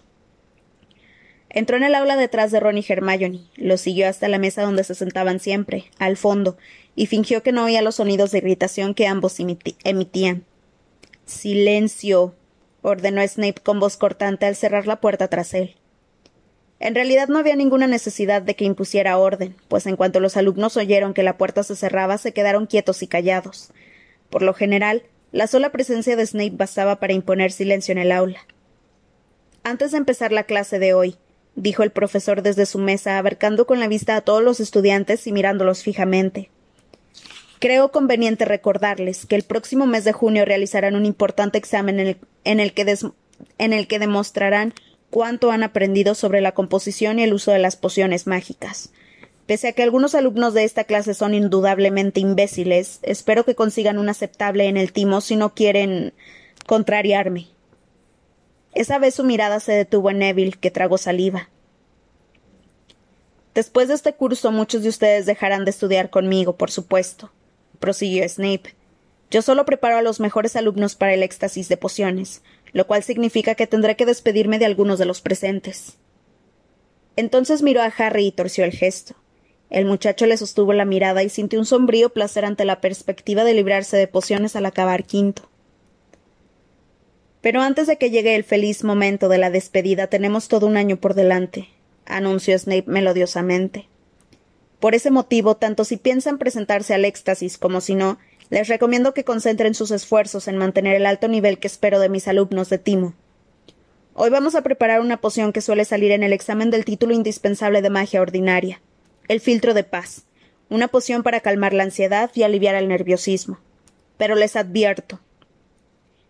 [1.50, 4.84] Entró en el aula detrás de Ron y Hermione, lo siguió hasta la mesa donde
[4.84, 6.58] se sentaban siempre, al fondo,
[6.96, 10.44] y fingió que no oía los sonidos de irritación que ambos emitían.
[11.26, 12.36] Silencio,
[12.82, 15.76] ordenó Snape con voz cortante al cerrar la puerta tras él.
[16.80, 20.78] En realidad no había ninguna necesidad de que impusiera orden, pues en cuanto los alumnos
[20.78, 23.72] oyeron que la puerta se cerraba se quedaron quietos y callados.
[24.30, 28.46] Por lo general, la sola presencia de Snape bastaba para imponer silencio en el aula.
[29.64, 31.18] Antes de empezar la clase de hoy,
[31.56, 35.32] dijo el profesor desde su mesa, abarcando con la vista a todos los estudiantes y
[35.32, 36.50] mirándolos fijamente.
[37.60, 42.18] Creo conveniente recordarles que el próximo mes de junio realizarán un importante examen en el,
[42.44, 42.98] en el, que,
[43.58, 44.76] en el que demostrarán
[45.10, 48.92] cuánto han aprendido sobre la composición y el uso de las pociones mágicas.
[49.46, 54.10] Pese a que algunos alumnos de esta clase son indudablemente imbéciles, espero que consigan un
[54.10, 56.14] aceptable en el timo si no quieren
[56.66, 57.48] contrariarme.
[58.74, 61.50] Esa vez su mirada se detuvo en Neville, que tragó saliva.
[63.56, 67.32] Después de este curso muchos de ustedes dejarán de estudiar conmigo, por supuesto,
[67.80, 68.76] prosiguió Snape.
[69.32, 73.56] Yo solo preparo a los mejores alumnos para el éxtasis de pociones, lo cual significa
[73.56, 75.98] que tendré que despedirme de algunos de los presentes.
[77.16, 79.16] Entonces miró a Harry y torció el gesto.
[79.70, 83.54] El muchacho le sostuvo la mirada y sintió un sombrío placer ante la perspectiva de
[83.54, 85.50] librarse de pociones al acabar quinto.
[87.42, 90.98] Pero antes de que llegue el feliz momento de la despedida tenemos todo un año
[90.98, 91.70] por delante,
[92.06, 93.88] anunció Snape melodiosamente.
[94.80, 99.24] Por ese motivo, tanto si piensan presentarse al éxtasis como si no, les recomiendo que
[99.24, 103.14] concentren sus esfuerzos en mantener el alto nivel que espero de mis alumnos de Timo.
[104.14, 107.82] Hoy vamos a preparar una poción que suele salir en el examen del título indispensable
[107.82, 108.82] de magia ordinaria,
[109.28, 110.24] el filtro de paz,
[110.70, 113.60] una poción para calmar la ansiedad y aliviar el nerviosismo.
[114.18, 115.20] Pero les advierto,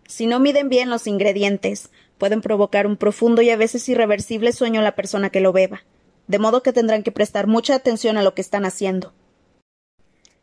[0.08, 4.80] si no miden bien los ingredientes, pueden provocar un profundo y a veces irreversible sueño
[4.80, 5.82] a la persona que lo beba,
[6.26, 9.12] de modo que tendrán que prestar mucha atención a lo que están haciendo.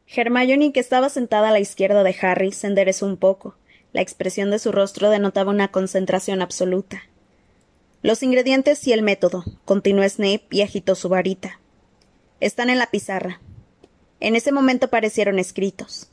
[0.08, 3.56] Hermione, que estaba sentada a la izquierda de Harry, se enderezó un poco.
[3.94, 7.04] La expresión de su rostro denotaba una concentración absoluta.
[8.02, 11.60] Los ingredientes y el método, continuó Snape y agitó su varita.
[12.40, 13.42] Están en la pizarra.
[14.20, 16.12] En ese momento aparecieron escritos.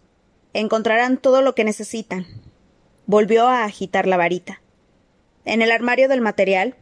[0.54, 2.26] Encontrarán todo lo que necesitan,
[3.06, 4.62] Volvió a agitar la varita.
[5.44, 6.76] En el armario del material.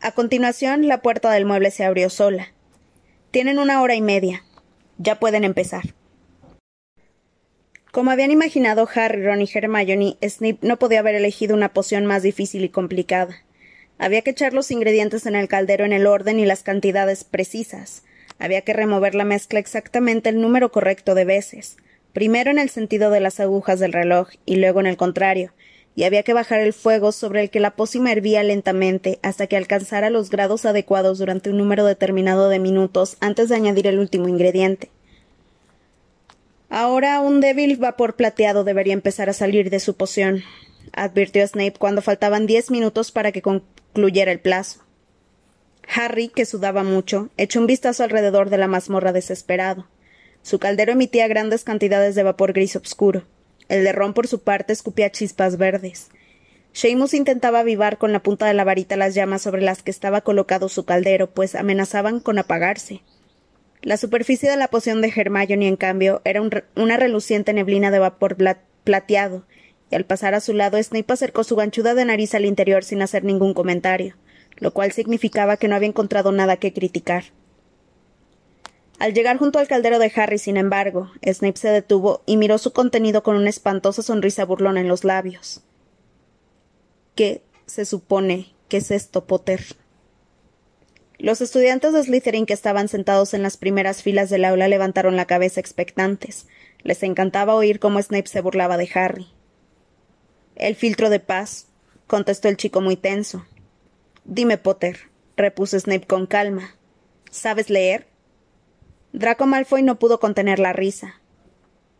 [0.00, 2.52] A continuación, la puerta del mueble se abrió sola.
[3.30, 4.44] Tienen una hora y media.
[4.98, 5.94] Ya pueden empezar.
[7.90, 12.22] Como habían imaginado Harry, Ron y Hermione, Snape no podía haber elegido una poción más
[12.22, 13.42] difícil y complicada.
[13.98, 18.04] Había que echar los ingredientes en el caldero en el orden y las cantidades precisas.
[18.38, 21.78] Había que remover la mezcla exactamente el número correcto de veces
[22.18, 25.52] primero en el sentido de las agujas del reloj y luego en el contrario,
[25.98, 29.56] y había que bajar el fuego sobre el que la pócima hervía lentamente hasta que
[29.56, 34.28] alcanzara los grados adecuados durante un número determinado de minutos antes de añadir el último
[34.28, 34.92] ingrediente.
[36.70, 40.44] Ahora un débil vapor plateado debería empezar a salir de su poción,
[40.92, 44.84] advirtió Snape cuando faltaban diez minutos para que concluyera el plazo.
[45.92, 49.88] Harry, que sudaba mucho, echó un vistazo alrededor de la mazmorra desesperado.
[50.42, 53.24] Su caldero emitía grandes cantidades de vapor gris oscuro.
[53.68, 56.08] El de ron, por su parte, escupía chispas verdes.
[56.72, 60.20] Seamus intentaba avivar con la punta de la varita las llamas sobre las que estaba
[60.20, 63.02] colocado su caldero, pues amenazaban con apagarse.
[63.82, 66.42] La superficie de la poción de Hermione, en cambio, era
[66.76, 68.36] una reluciente neblina de vapor
[68.84, 69.44] plateado,
[69.90, 73.02] y al pasar a su lado Snape acercó su ganchuda de nariz al interior sin
[73.02, 74.16] hacer ningún comentario,
[74.56, 77.24] lo cual significaba que no había encontrado nada que criticar.
[78.98, 82.72] Al llegar junto al caldero de Harry, sin embargo, Snape se detuvo y miró su
[82.72, 85.62] contenido con una espantosa sonrisa burlona en los labios.
[87.14, 89.64] ¿Qué se supone que es esto, Potter?
[91.18, 95.26] Los estudiantes de Slytherin que estaban sentados en las primeras filas del aula levantaron la
[95.26, 96.46] cabeza expectantes.
[96.82, 99.26] Les encantaba oír cómo Snape se burlaba de Harry.
[100.54, 101.66] El filtro de paz,
[102.08, 103.46] contestó el chico muy tenso.
[104.24, 104.98] Dime, Potter,
[105.36, 106.76] repuso Snape con calma.
[107.30, 108.06] ¿Sabes leer?
[109.12, 111.20] Draco Malfoy no pudo contener la risa.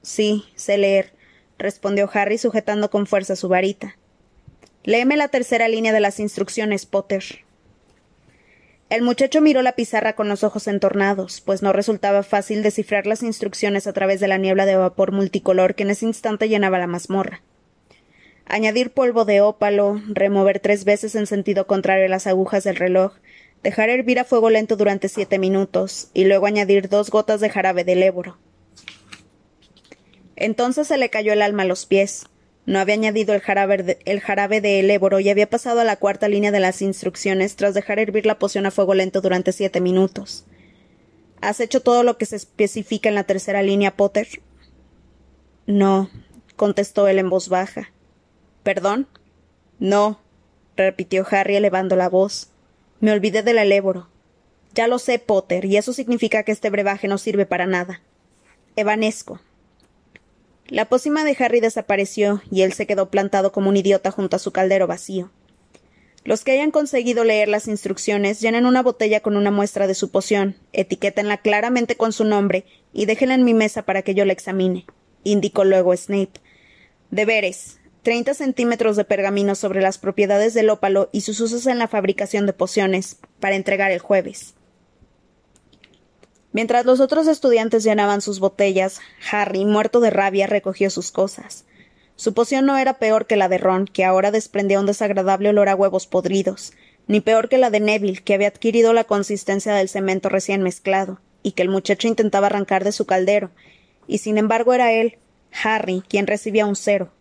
[0.03, 1.13] Sí, sé leer,
[1.59, 3.97] respondió Harry sujetando con fuerza su varita.
[4.85, 7.25] Léeme la tercera línea de las instrucciones, Potter.
[8.91, 13.23] El muchacho miró la pizarra con los ojos entornados, pues no resultaba fácil descifrar las
[13.23, 16.87] instrucciones a través de la niebla de vapor multicolor que en ese instante llenaba la
[16.87, 17.43] mazmorra.
[18.47, 23.13] Añadir polvo de ópalo, remover tres veces en sentido contrario las agujas del reloj,
[23.63, 27.85] dejar hervir a fuego lento durante siete minutos, y luego añadir dos gotas de jarabe
[27.85, 28.39] del éboro.
[30.37, 32.27] Entonces se le cayó el alma a los pies.
[32.65, 36.29] No había añadido el jarabe, de, el jarabe de y había pasado a la cuarta
[36.29, 40.45] línea de las instrucciones tras dejar hervir la poción a fuego lento durante siete minutos.
[41.41, 44.29] ¿Has hecho todo lo que se especifica en la tercera línea, Potter?
[45.67, 46.11] No,
[46.57, 47.91] contestó él en voz baja.
[48.63, 49.09] ¿Perdón?
[49.79, 50.21] No,
[50.77, 52.48] repitió Harry elevando la voz.
[53.01, 54.09] Me olvidé del eléboro.
[54.75, 58.01] Ya lo sé, Potter, y eso significa que este brebaje no sirve para nada.
[58.77, 59.41] Evanesco.
[60.69, 64.39] La pócima de Harry desapareció y él se quedó plantado como un idiota junto a
[64.39, 65.31] su caldero vacío.
[66.25, 70.11] Los que hayan conseguido leer las instrucciones llenen una botella con una muestra de su
[70.11, 74.35] poción, etiquétenla claramente con su nombre y déjenla en mi mesa para que yo la
[74.35, 74.85] examine,
[75.25, 76.33] indicó luego Snape.
[77.11, 77.78] Deberes.
[78.09, 82.47] Treinta centímetros de pergamino sobre las propiedades del ópalo y sus usos en la fabricación
[82.47, 84.55] de pociones, para entregar el jueves.
[86.53, 91.67] Mientras los otros estudiantes llenaban sus botellas, Harry, muerto de rabia, recogió sus cosas.
[92.17, 95.69] Su poción no era peor que la de Ron, que ahora desprendía un desagradable olor
[95.69, 96.73] a huevos podridos,
[97.09, 101.21] ni peor que la de Neville, que había adquirido la consistencia del cemento recién mezclado,
[101.43, 103.51] y que el muchacho intentaba arrancar de su caldero,
[104.07, 105.19] y sin embargo era él,
[105.63, 107.13] Harry, quien recibía un cero.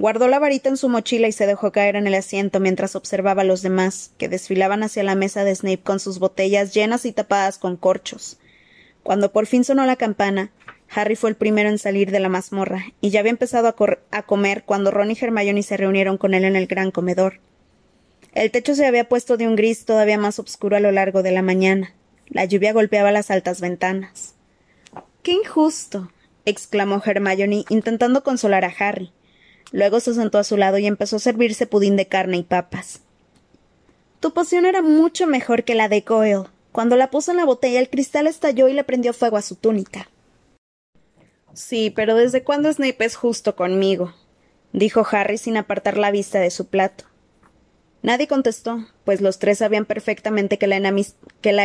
[0.00, 3.42] Guardó la varita en su mochila y se dejó caer en el asiento mientras observaba
[3.42, 7.12] a los demás, que desfilaban hacia la mesa de Snape con sus botellas llenas y
[7.12, 8.38] tapadas con corchos.
[9.02, 10.52] Cuando por fin sonó la campana,
[10.88, 14.64] Harry fue el primero en salir de la mazmorra, y ya había empezado a, comer
[14.64, 17.40] cuando Ron y Hermione se reunieron con él en el gran comedor.
[18.32, 21.32] El techo se había puesto de un gris todavía más oscuro a lo largo de
[21.32, 21.92] la mañana.
[22.26, 24.34] La lluvia golpeaba las altas ventanas.
[25.22, 26.10] ¡Qué injusto!
[26.46, 29.12] exclamó Hermione, intentando consolar a Harry.
[29.72, 33.00] Luego se sentó a su lado y empezó a servirse pudín de carne y papas.
[34.20, 36.48] Tu poción era mucho mejor que la de Goyle.
[36.72, 39.56] Cuando la puso en la botella, el cristal estalló y le prendió fuego a su
[39.56, 40.08] túnica.
[41.54, 44.14] Sí, pero ¿desde cuándo Snape es justo conmigo?
[44.72, 47.04] dijo Harry sin apartar la vista de su plato.
[48.02, 50.76] Nadie contestó, pues los tres sabían perfectamente que la,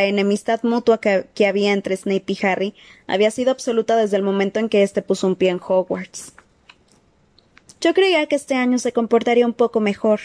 [0.04, 2.74] enemistad mutua que, que, había entre Snape y Harry
[3.06, 6.34] había sido absoluta desde el momento en que éste puso un pie en Hogwarts.
[7.86, 10.18] Yo creía que este año se comportaría un poco mejor,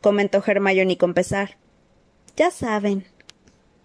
[0.00, 1.56] comentó Hermione con pesar.
[2.36, 3.06] Ya saben.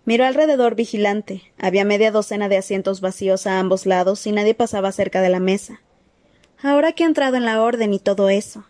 [0.03, 1.43] Miró alrededor vigilante.
[1.59, 5.39] Había media docena de asientos vacíos a ambos lados y nadie pasaba cerca de la
[5.39, 5.79] mesa.
[6.59, 8.65] Ahora que ha entrado en la orden y todo eso.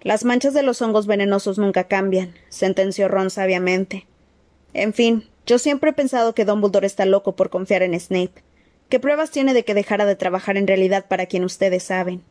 [0.00, 4.08] Las manchas de los hongos venenosos nunca cambian, sentenció Ron sabiamente.
[4.74, 8.42] En fin, yo siempre he pensado que Dumbledore está loco por confiar en Snape.
[8.88, 12.24] ¿Qué pruebas tiene de que dejara de trabajar en realidad para quien ustedes saben?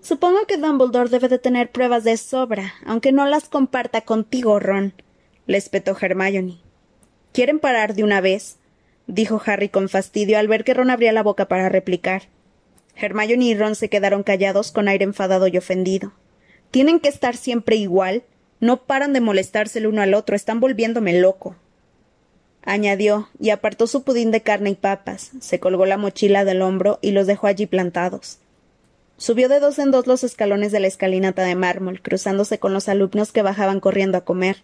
[0.00, 4.94] Supongo que Dumbledore debe de tener pruebas de sobra, aunque no las comparta contigo, Ron,
[5.46, 6.58] le espetó Hermione.
[7.32, 8.58] ¿Quieren parar de una vez?
[9.06, 12.22] dijo Harry con fastidio al ver que Ron abría la boca para replicar.
[12.94, 16.12] Hermione y Ron se quedaron callados con aire enfadado y ofendido.
[16.70, 18.22] ¿Tienen que estar siempre igual?
[18.60, 21.56] No paran de molestarse el uno al otro, están volviéndome loco.
[22.62, 26.98] añadió, y apartó su pudín de carne y papas, se colgó la mochila del hombro
[27.00, 28.40] y los dejó allí plantados.
[29.18, 32.88] Subió de dos en dos los escalones de la escalinata de mármol, cruzándose con los
[32.88, 34.62] alumnos que bajaban corriendo a comer.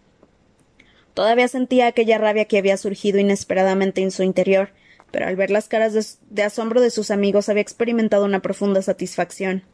[1.12, 4.70] Todavía sentía aquella rabia que había surgido inesperadamente en su interior,
[5.10, 9.64] pero al ver las caras de, asombro de sus amigos había experimentado una profunda satisfacción.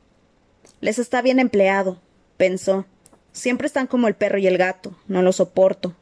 [0.81, 2.01] Les está bien empleado,
[2.39, 2.87] pensó.
[3.33, 4.97] Siempre están como el perro y el gato.
[5.09, 5.95] No lo soporto.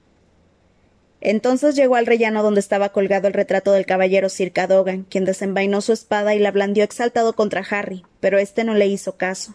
[1.21, 5.81] Entonces llegó al rellano donde estaba colgado el retrato del caballero Sir Cadogan, quien desenvainó
[5.81, 9.55] su espada y la blandió exaltado contra Harry, pero éste no le hizo caso.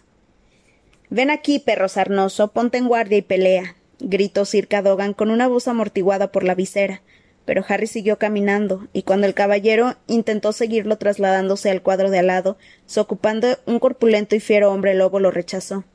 [1.10, 5.68] Ven aquí, perro sarnoso, ponte en guardia y pelea, gritó Sir Cadogan con una voz
[5.68, 7.02] amortiguada por la visera,
[7.46, 12.28] pero Harry siguió caminando, y cuando el caballero intentó seguirlo trasladándose al cuadro de al
[12.28, 15.86] lado, su ocupando un corpulento y fiero hombre lobo lo rechazó.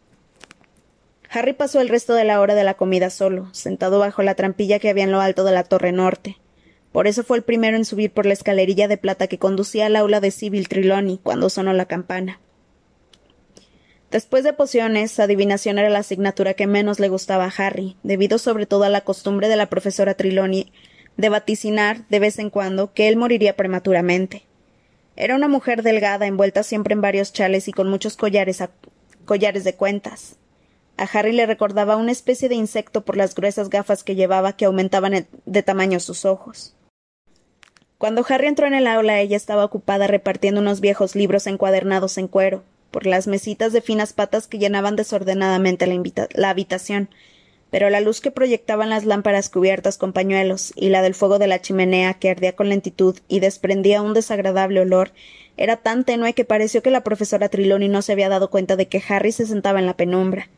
[1.31, 4.79] Harry pasó el resto de la hora de la comida solo, sentado bajo la trampilla
[4.79, 6.39] que había en lo alto de la torre norte.
[6.93, 9.97] Por eso fue el primero en subir por la escalerilla de plata que conducía al
[9.97, 12.41] aula de Sibyl Triloni cuando sonó la campana.
[14.11, 18.65] Después de pociones, adivinación era la asignatura que menos le gustaba a Harry, debido sobre
[18.65, 20.73] todo a la costumbre de la profesora Triloni
[21.19, 24.47] de vaticinar, de vez en cuando, que él moriría prematuramente.
[25.15, 28.63] Era una mujer delgada, envuelta siempre en varios chales y con muchos collares,
[29.27, 30.37] collares de cuentas.
[30.99, 34.65] A Harry le recordaba una especie de insecto por las gruesas gafas que llevaba que
[34.65, 36.75] aumentaban de tamaño sus ojos.
[37.99, 42.27] Cuando Harry entró en el aula, ella estaba ocupada repartiendo unos viejos libros encuadernados en
[42.27, 45.87] cuero, por las mesitas de finas patas que llenaban desordenadamente
[46.35, 47.09] la, habitación,
[47.71, 51.47] pero la luz que proyectaban las lámparas cubiertas con pañuelos y la del fuego de
[51.47, 55.13] la chimenea que ardía con lentitud y desprendía un desagradable olor
[55.57, 58.89] era tan tenue que pareció que la profesora Triloni no se había dado cuenta de
[58.89, 60.49] que Harry se sentaba en la penumbra.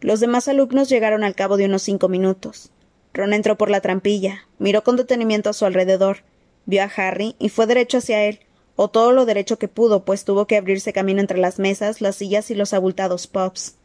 [0.00, 2.70] Los demás alumnos llegaron al cabo de unos cinco minutos.
[3.12, 6.18] Ron entró por la trampilla, miró con detenimiento a su alrededor,
[6.64, 8.40] vio a Harry y fue derecho hacia él,
[8.76, 12.16] o todo lo derecho que pudo, pues tuvo que abrirse camino entre las mesas, las
[12.16, 13.76] sillas y los abultados pups.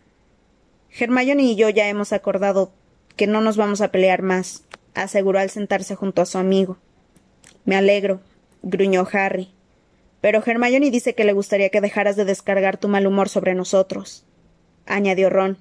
[0.97, 2.71] Hermione y yo ya hemos acordado
[3.17, 6.77] que no nos vamos a pelear más, aseguró al sentarse junto a su amigo.
[7.65, 8.21] Me alegro,
[8.61, 9.49] gruñó Harry.
[10.21, 14.23] Pero Hermione dice que le gustaría que dejaras de descargar tu mal humor sobre nosotros,
[14.85, 15.57] añadió Ron.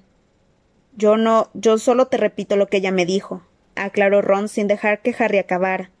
[0.97, 3.41] Yo no, yo solo te repito lo que ella me dijo,
[3.75, 5.91] aclaró Ron sin dejar que Harry acabara.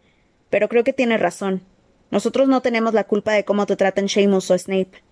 [0.49, 1.63] Pero creo que tiene razón.
[2.11, 5.03] Nosotros no tenemos la culpa de cómo te tratan Seamus o Snape.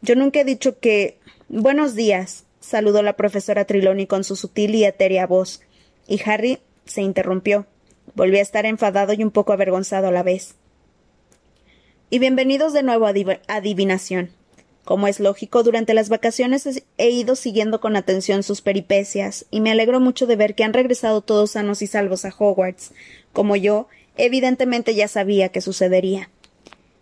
[0.00, 1.18] Yo nunca he dicho que.
[1.48, 5.60] Buenos días, saludó la profesora Triloni con su sutil y etérea voz,
[6.08, 7.66] y Harry se interrumpió.
[8.14, 10.56] Volvió a estar enfadado y un poco avergonzado a la vez.
[12.10, 13.12] Y bienvenidos de nuevo a
[13.48, 14.30] Adivinación.
[14.84, 19.70] Como es lógico, durante las vacaciones he ido siguiendo con atención sus peripecias, y me
[19.70, 22.92] alegro mucho de ver que han regresado todos sanos y salvos a Hogwarts,
[23.32, 26.30] como yo, evidentemente ya sabía que sucedería.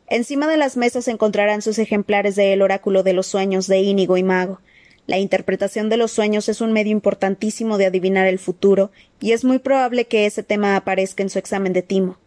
[0.08, 4.16] Encima de las mesas encontrarán sus ejemplares de El oráculo de los sueños de Ínigo
[4.16, 4.60] y Mago.
[5.06, 8.90] La interpretación de los sueños es un medio importantísimo de adivinar el futuro,
[9.20, 12.18] y es muy probable que ese tema aparezca en su examen de timo.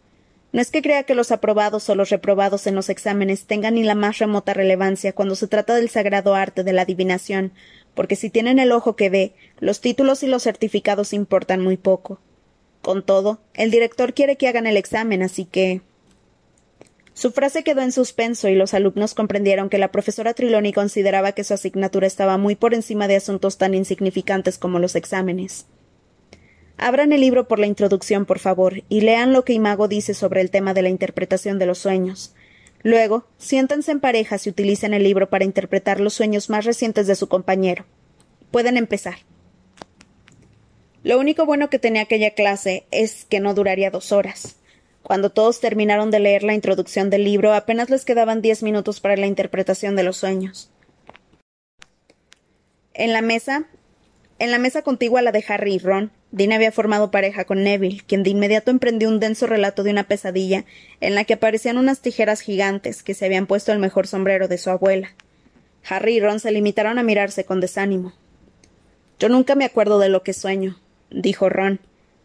[0.54, 3.82] No es que crea que los aprobados o los reprobados en los exámenes tengan ni
[3.82, 7.50] la más remota relevancia cuando se trata del sagrado arte de la adivinación,
[7.96, 12.20] porque si tienen el ojo que ve, los títulos y los certificados importan muy poco.
[12.82, 15.80] Con todo, el director quiere que hagan el examen, así que.
[17.14, 21.42] Su frase quedó en suspenso y los alumnos comprendieron que la profesora Triloni consideraba que
[21.42, 25.66] su asignatura estaba muy por encima de asuntos tan insignificantes como los exámenes.
[26.76, 30.40] Abran el libro por la introducción, por favor, y lean lo que Imago dice sobre
[30.40, 32.34] el tema de la interpretación de los sueños.
[32.82, 37.14] Luego, siéntense en parejas y utilicen el libro para interpretar los sueños más recientes de
[37.14, 37.86] su compañero.
[38.50, 39.16] Pueden empezar.
[41.02, 44.56] Lo único bueno que tenía aquella clase es que no duraría dos horas.
[45.02, 49.16] Cuando todos terminaron de leer la introducción del libro, apenas les quedaban diez minutos para
[49.16, 50.70] la interpretación de los sueños.
[52.94, 53.66] En la mesa,
[54.38, 57.62] en la mesa contigua a la de Harry y Ron, Dean había formado pareja con
[57.62, 60.64] Neville, quien de inmediato emprendió un denso relato de una pesadilla
[61.00, 64.58] en la que aparecían unas tijeras gigantes que se habían puesto el mejor sombrero de
[64.58, 65.14] su abuela.
[65.88, 68.14] Harry y Ron se limitaron a mirarse con desánimo.
[69.20, 71.78] Yo nunca me acuerdo de lo que sueño, dijo Ron.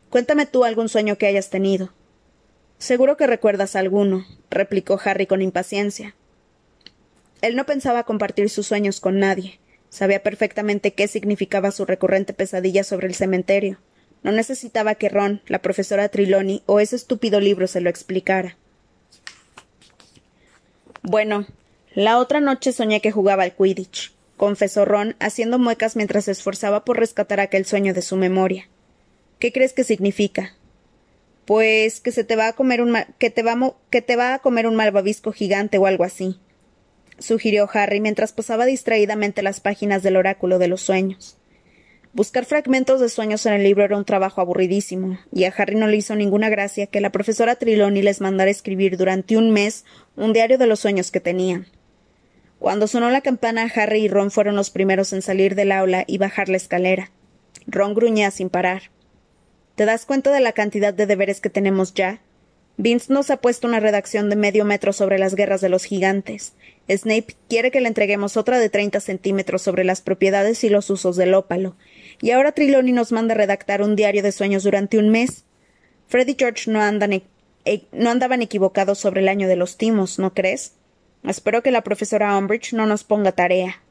[0.10, 1.94] Cuéntame tú algún sueño que hayas tenido.
[2.80, 6.16] Seguro que recuerdas alguno, replicó Harry con impaciencia.
[7.44, 9.60] Él no pensaba compartir sus sueños con nadie.
[9.92, 13.78] Sabía perfectamente qué significaba su recurrente pesadilla sobre el cementerio.
[14.24, 18.58] No necesitaba que Ron, la profesora Triloni o ese estúpido libro se lo explicara.
[21.02, 21.48] Bueno,
[21.96, 26.86] la otra noche soñé que jugaba al Quidditch, confesó Ron, haciendo muecas mientras se esforzaba
[26.86, 28.68] por rescatar aquel sueño de su memoria.
[29.40, 30.56] ¿Qué crees que significa?
[31.46, 34.40] Pues que se te va a comer un que te va que te va a
[34.40, 36.38] comer un malvavisco gigante o algo así,
[37.18, 41.39] sugirió Harry mientras posaba distraídamente las páginas del oráculo de los sueños.
[42.12, 45.86] Buscar fragmentos de sueños en el libro era un trabajo aburridísimo, y a Harry no
[45.86, 50.34] le hizo ninguna gracia que la profesora Triloni les mandara escribir durante un mes un
[50.34, 51.68] diario de los sueños que tenían.
[52.58, 56.18] Cuando sonó la campana, Harry y Ron fueron los primeros en salir del aula y
[56.18, 57.12] bajar la escalera.
[57.68, 58.90] Ron gruñía sin parar.
[59.76, 62.22] ¿Te das cuenta de la cantidad de deberes que tenemos ya?
[62.76, 66.54] Vince nos ha puesto una redacción de medio metro sobre las guerras de los gigantes.
[66.90, 71.16] Snape quiere que le entreguemos otra de treinta centímetros sobre las propiedades y los usos
[71.18, 71.76] del ópalo,
[72.22, 75.46] y ahora Triloni nos manda redactar un diario de sueños durante un mes.
[76.08, 77.24] Fred y George no, andan e
[77.92, 80.74] no andaban equivocados sobre el año de los timos, ¿no crees?
[81.24, 83.82] Espero que la profesora Umbridge no nos ponga tarea.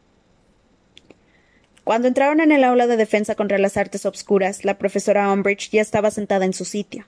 [1.84, 5.80] Cuando entraron en el aula de defensa contra las artes obscuras, la profesora Umbridge ya
[5.80, 7.06] estaba sentada en su sitio.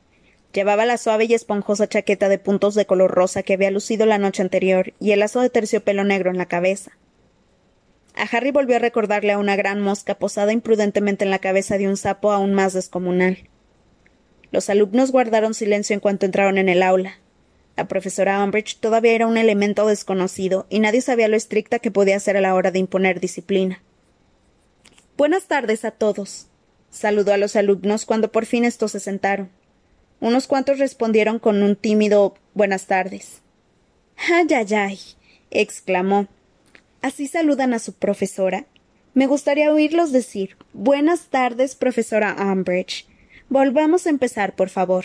[0.52, 4.18] Llevaba la suave y esponjosa chaqueta de puntos de color rosa que había lucido la
[4.18, 6.92] noche anterior y el lazo de terciopelo negro en la cabeza.
[8.14, 11.88] A Harry volvió a recordarle a una gran mosca posada imprudentemente en la cabeza de
[11.88, 13.48] un sapo aún más descomunal.
[14.52, 17.18] Los alumnos guardaron silencio en cuanto entraron en el aula.
[17.76, 22.18] La profesora Umbridge todavía era un elemento desconocido y nadie sabía lo estricta que podía
[22.20, 23.82] ser a la hora de imponer disciplina.
[25.16, 26.46] Buenas tardes a todos.
[26.90, 29.50] Saludó a los alumnos cuando por fin estos se sentaron.
[30.20, 33.40] Unos cuantos respondieron con un tímido buenas tardes.
[34.16, 34.98] Ay, ay, ay.
[35.50, 36.26] exclamó.
[37.03, 38.66] ¿Así saludan a su profesora?
[39.14, 43.07] Me gustaría oírlos decir Buenas tardes, profesora Umbridge.
[43.48, 45.05] Volvamos a empezar, por favor.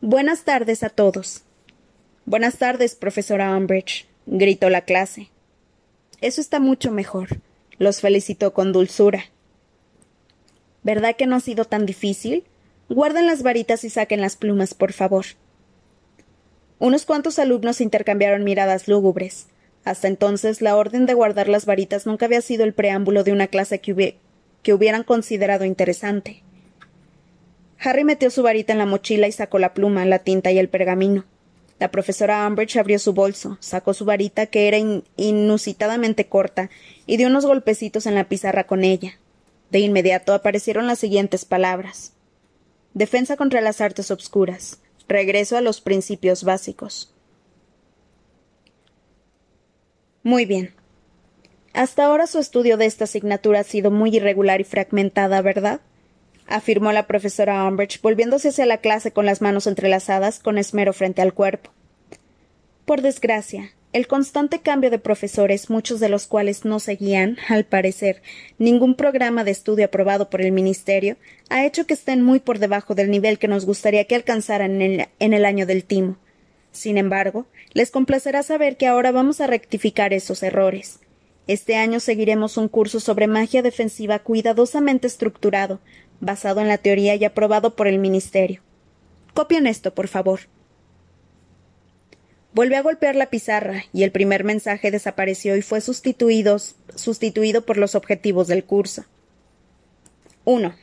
[0.00, 1.42] Buenas tardes a todos.
[2.24, 5.28] Buenas tardes, profesora Umbridge, gritó la clase.
[6.22, 7.40] Eso está mucho mejor.
[7.78, 9.24] Los felicitó con dulzura.
[10.82, 12.44] ¿Verdad que no ha sido tan difícil?
[12.88, 15.26] Guarden las varitas y saquen las plumas, por favor.
[16.78, 19.46] Unos cuantos alumnos intercambiaron miradas lúgubres.
[19.90, 23.48] Hasta entonces, la orden de guardar las varitas nunca había sido el preámbulo de una
[23.48, 24.18] clase que,
[24.62, 26.44] que hubieran considerado interesante.
[27.80, 30.68] Harry metió su varita en la mochila y sacó la pluma, la tinta y el
[30.68, 31.24] pergamino.
[31.80, 34.78] La profesora Umbridge abrió su bolso, sacó su varita, que era
[35.16, 36.70] inusitadamente corta,
[37.04, 39.18] y dio unos golpecitos en la pizarra con ella.
[39.72, 42.12] De inmediato aparecieron las siguientes palabras
[42.94, 44.78] Defensa contra las artes obscuras.
[45.08, 47.12] Regreso a los principios básicos.
[50.22, 50.74] Muy bien.
[51.72, 55.80] Hasta ahora su estudio de esta asignatura ha sido muy irregular y fragmentada, ¿verdad?
[56.50, 61.22] afirmó la profesora Umbridge, volviéndose hacia la clase con las manos entrelazadas con esmero frente
[61.22, 61.70] al cuerpo.
[62.84, 68.20] Por desgracia, el constante cambio de profesores, muchos de los cuales no seguían, al parecer,
[68.58, 71.16] ningún programa de estudio aprobado por el Ministerio,
[71.48, 75.00] ha hecho que estén muy por debajo del nivel que nos gustaría que alcanzaran en
[75.00, 76.18] el, en el año del timo.
[76.72, 81.00] Sin embargo, les complacerá saber que ahora vamos a rectificar esos errores.
[81.46, 85.80] Este año seguiremos un curso sobre magia defensiva cuidadosamente estructurado,
[86.20, 88.60] basado en la teoría y aprobado por el Ministerio.
[89.34, 90.40] Copien esto, por favor.
[92.52, 96.58] Volvió a golpear la pizarra y el primer mensaje desapareció y fue sustituido,
[96.94, 99.04] sustituido por los objetivos del curso.
[100.44, 100.74] 1.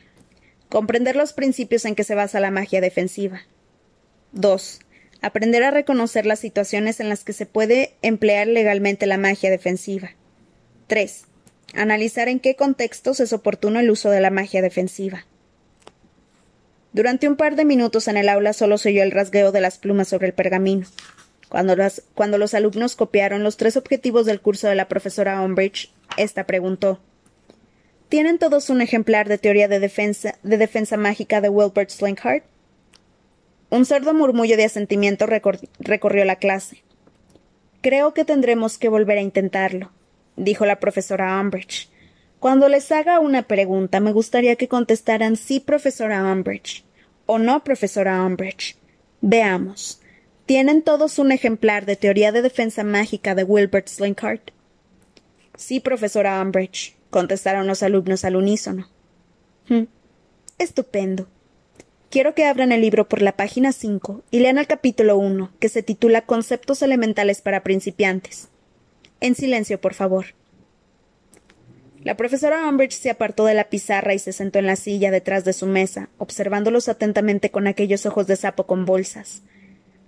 [0.69, 3.41] Comprender los principios en que se basa la magia defensiva.
[4.31, 4.79] 2.
[5.21, 10.11] Aprender a reconocer las situaciones en las que se puede emplear legalmente la magia defensiva.
[10.87, 11.25] 3.
[11.73, 15.25] Analizar en qué contextos es oportuno el uso de la magia defensiva.
[16.93, 19.77] Durante un par de minutos en el aula solo se oyó el rasgueo de las
[19.77, 20.87] plumas sobre el pergamino.
[21.49, 21.75] Cuando,
[22.13, 26.99] cuando los alumnos copiaron los tres objetivos del curso de la profesora Umbridge, ésta preguntó
[28.09, 32.43] ¿Tienen todos un ejemplar de teoría de defensa, de defensa mágica de Wilbert Slinkhart?
[33.69, 36.83] Un sordo murmullo de asentimiento recorrió la clase.
[37.81, 39.91] Creo que tendremos que volver a intentarlo,
[40.35, 41.89] dijo la profesora Umbridge.
[42.39, 46.85] Cuando les haga una pregunta, me gustaría que contestaran sí, profesora Umbridge,
[47.25, 48.77] o no, profesora Umbridge.
[49.21, 50.01] Veamos.
[50.45, 54.51] ¿Tienen todos un ejemplar de teoría de defensa mágica de Wilbert Slinkhart?
[55.57, 58.87] Sí, profesora Umbridge, contestaron los alumnos al unísono.
[59.67, 59.87] Hmm.
[60.57, 61.27] Estupendo.
[62.09, 65.67] Quiero que abran el libro por la página 5 y lean el capítulo 1, que
[65.67, 68.47] se titula Conceptos elementales para principiantes.
[69.19, 70.27] En silencio, por favor.
[72.03, 75.43] La profesora Umbridge se apartó de la pizarra y se sentó en la silla detrás
[75.43, 79.41] de su mesa, observándolos atentamente con aquellos ojos de sapo con bolsas.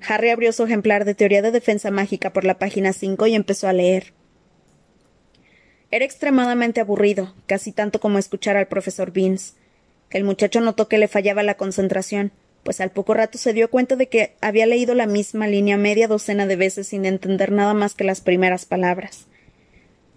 [0.07, 3.67] Harry abrió su ejemplar de teoría de defensa mágica por la página 5 y empezó
[3.67, 4.13] a leer.
[5.91, 9.11] Era extremadamente aburrido, casi tanto como escuchar al profesor
[10.11, 12.31] El muchacho notó que le fallaba la concentración,
[12.63, 16.07] pues al poco rato se dio cuenta de que había leído la misma línea media
[16.07, 19.27] docena de veces sin entender nada más que las primeras palabras.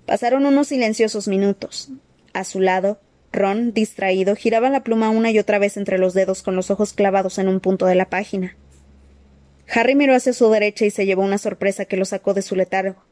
[0.06, 1.90] Pasaron unos silenciosos minutos.
[2.32, 3.00] A su lado,
[3.32, 6.92] Ron, distraído, giraba la pluma una y otra vez entre los dedos con los ojos
[6.92, 8.56] clavados en un punto de la página.
[9.68, 12.56] Harry miró hacia su derecha y se llevó una sorpresa que lo sacó de su
[12.56, 13.02] letargo.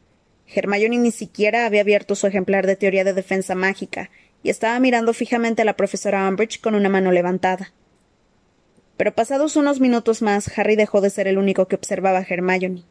[0.47, 4.11] Hermione ni siquiera había abierto su ejemplar de teoría de defensa mágica
[4.43, 7.73] y estaba mirando fijamente a la profesora Umbridge con una mano levantada.
[8.97, 12.85] Pero pasados unos minutos más, Harry dejó de ser el único que observaba a Hermione.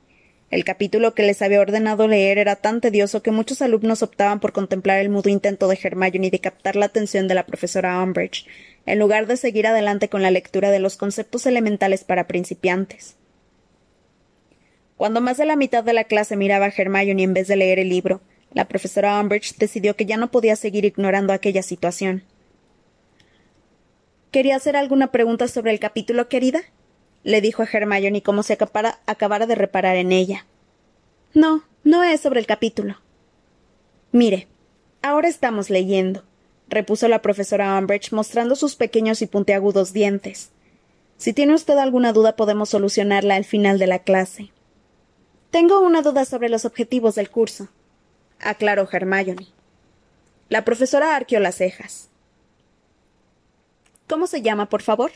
[0.50, 4.52] El capítulo que les había ordenado leer era tan tedioso que muchos alumnos optaban por
[4.52, 8.48] contemplar el mudo intento de Hermione de captar la atención de la profesora Umbridge,
[8.88, 13.16] en lugar de seguir adelante con la lectura de los conceptos elementales para principiantes.
[14.98, 17.78] Cuando más de la mitad de la clase miraba a Hermione en vez de leer
[17.78, 18.22] el libro,
[18.52, 22.24] la profesora Umbridge decidió que ya no podía seguir ignorando aquella situación.
[24.32, 26.62] ¿Quería hacer alguna pregunta sobre el capítulo, querida?
[27.24, 30.46] le dijo a Hermione como si acabara de reparar en ella.
[31.34, 32.98] No, no es sobre el capítulo.
[34.12, 34.48] Mire,
[35.02, 36.24] ahora estamos leyendo,
[36.68, 40.52] repuso la profesora Umbridge mostrando sus pequeños y puntiagudos dientes.
[41.18, 44.52] Si tiene usted alguna duda podemos solucionarla al final de la clase.
[45.52, 47.68] Tengo una duda sobre los objetivos del curso,
[48.40, 49.48] aclaró Hermione.
[50.50, 52.10] La profesora arqueó las cejas.
[54.08, 55.12] ¿Cómo se llama, por favor?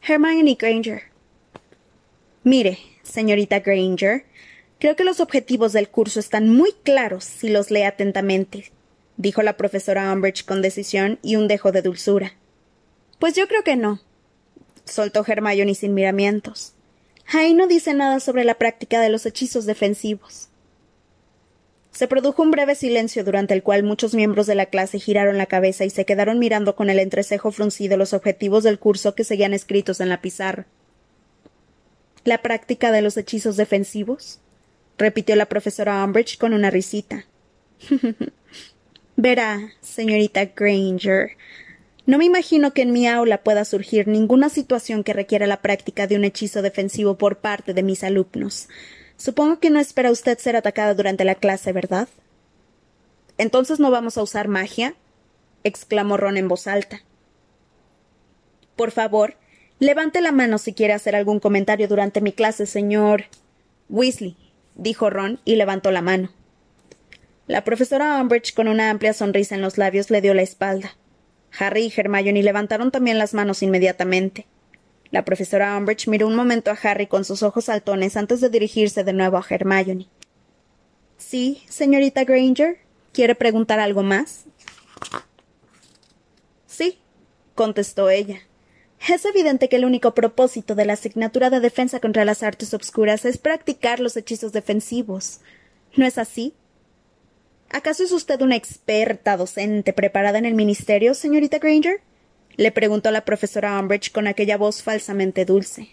[0.00, 1.02] Hermione Granger.
[2.42, 4.24] Mire, señorita Granger,
[4.78, 8.72] creo que los objetivos del curso están muy claros si los lee atentamente,
[9.16, 12.34] dijo la profesora Umbridge con decisión y un dejo de dulzura.
[13.18, 14.00] Pues yo creo que no,
[14.84, 16.72] soltó Hermione sin miramientos.
[17.26, 20.48] Ahí no dice nada sobre la práctica de los hechizos defensivos.
[21.96, 25.46] Se produjo un breve silencio durante el cual muchos miembros de la clase giraron la
[25.46, 29.54] cabeza y se quedaron mirando con el entrecejo fruncido los objetivos del curso que seguían
[29.54, 30.66] escritos en la pizarra.
[32.24, 34.40] ¿La práctica de los hechizos defensivos?
[34.98, 37.24] repitió la profesora Umbridge con una risita.
[39.16, 41.30] Verá, señorita Granger,
[42.04, 46.06] no me imagino que en mi aula pueda surgir ninguna situación que requiera la práctica
[46.06, 48.68] de un hechizo defensivo por parte de mis alumnos.
[49.16, 52.08] Supongo que no espera usted ser atacada durante la clase, ¿verdad?
[53.38, 54.94] Entonces no vamos a usar magia,
[55.64, 57.02] exclamó Ron en voz alta.
[58.76, 59.36] Por favor,
[59.78, 63.24] levante la mano si quiere hacer algún comentario durante mi clase, señor.
[63.88, 64.36] Weasley,
[64.74, 66.30] dijo Ron y levantó la mano.
[67.46, 70.96] La profesora Umbridge, con una amplia sonrisa en los labios, le dio la espalda.
[71.58, 74.46] Harry y Hermione levantaron también las manos inmediatamente.
[75.10, 79.04] La profesora Umbridge miró un momento a Harry con sus ojos saltones antes de dirigirse
[79.04, 80.08] de nuevo a Hermione.
[81.18, 82.78] Sí, señorita Granger.
[83.12, 84.44] ¿Quiere preguntar algo más?
[86.66, 86.98] Sí,
[87.54, 88.40] contestó ella.
[89.08, 93.24] Es evidente que el único propósito de la asignatura de defensa contra las artes obscuras
[93.24, 95.40] es practicar los hechizos defensivos.
[95.94, 96.54] ¿No es así?
[97.70, 102.00] ¿Acaso es usted una experta docente preparada en el ministerio, señorita Granger?
[102.56, 105.88] Le preguntó la profesora Umbridge con aquella voz falsamente dulce.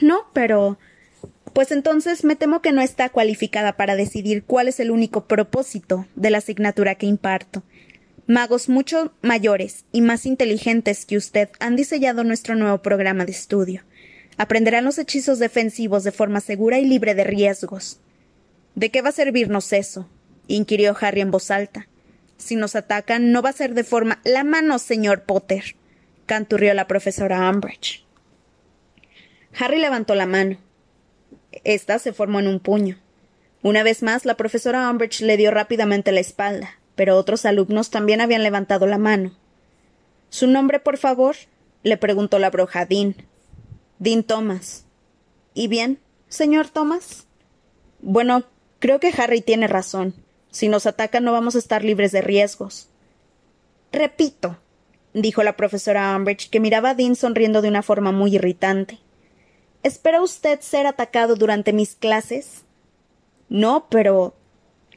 [0.00, 0.78] No, pero.
[1.52, 6.06] Pues entonces me temo que no está cualificada para decidir cuál es el único propósito
[6.16, 7.62] de la asignatura que imparto.
[8.26, 13.82] Magos mucho mayores y más inteligentes que usted han diseñado nuestro nuevo programa de estudio.
[14.36, 18.00] Aprenderán los hechizos defensivos de forma segura y libre de riesgos.
[18.74, 20.08] ¿De qué va a servirnos eso?
[20.48, 21.86] inquirió Harry en voz alta.
[22.44, 24.20] Si nos atacan, no va a ser de forma.
[24.22, 25.76] La mano, señor Potter,
[26.26, 28.04] canturrió la profesora Umbridge.
[29.58, 30.58] Harry levantó la mano.
[31.64, 32.98] Esta se formó en un puño.
[33.62, 38.20] Una vez más, la profesora Umbridge le dio rápidamente la espalda, pero otros alumnos también
[38.20, 39.32] habían levantado la mano.
[40.28, 41.36] ¿Su nombre, por favor?
[41.82, 43.16] le preguntó la bruja Dean.
[43.98, 44.84] Dean Thomas.
[45.54, 47.26] ¿Y bien, señor Thomas?
[48.00, 48.44] Bueno,
[48.80, 50.23] creo que Harry tiene razón.
[50.54, 52.88] Si nos atacan no vamos a estar libres de riesgos.
[53.90, 54.56] Repito,
[55.12, 59.00] dijo la profesora Umbridge, que miraba a Dean sonriendo de una forma muy irritante.
[59.82, 62.62] ¿Espera usted ser atacado durante mis clases?
[63.48, 64.36] No, pero.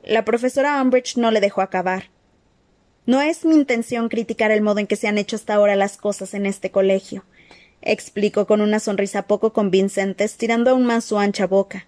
[0.03, 2.11] La profesora Umbridge no le dejó acabar.
[3.07, 5.97] No es mi intención criticar el modo en que se han hecho hasta ahora las
[5.97, 7.25] cosas en este colegio,
[7.81, 11.87] explicó con una sonrisa poco convincente, estirando aún más su ancha boca.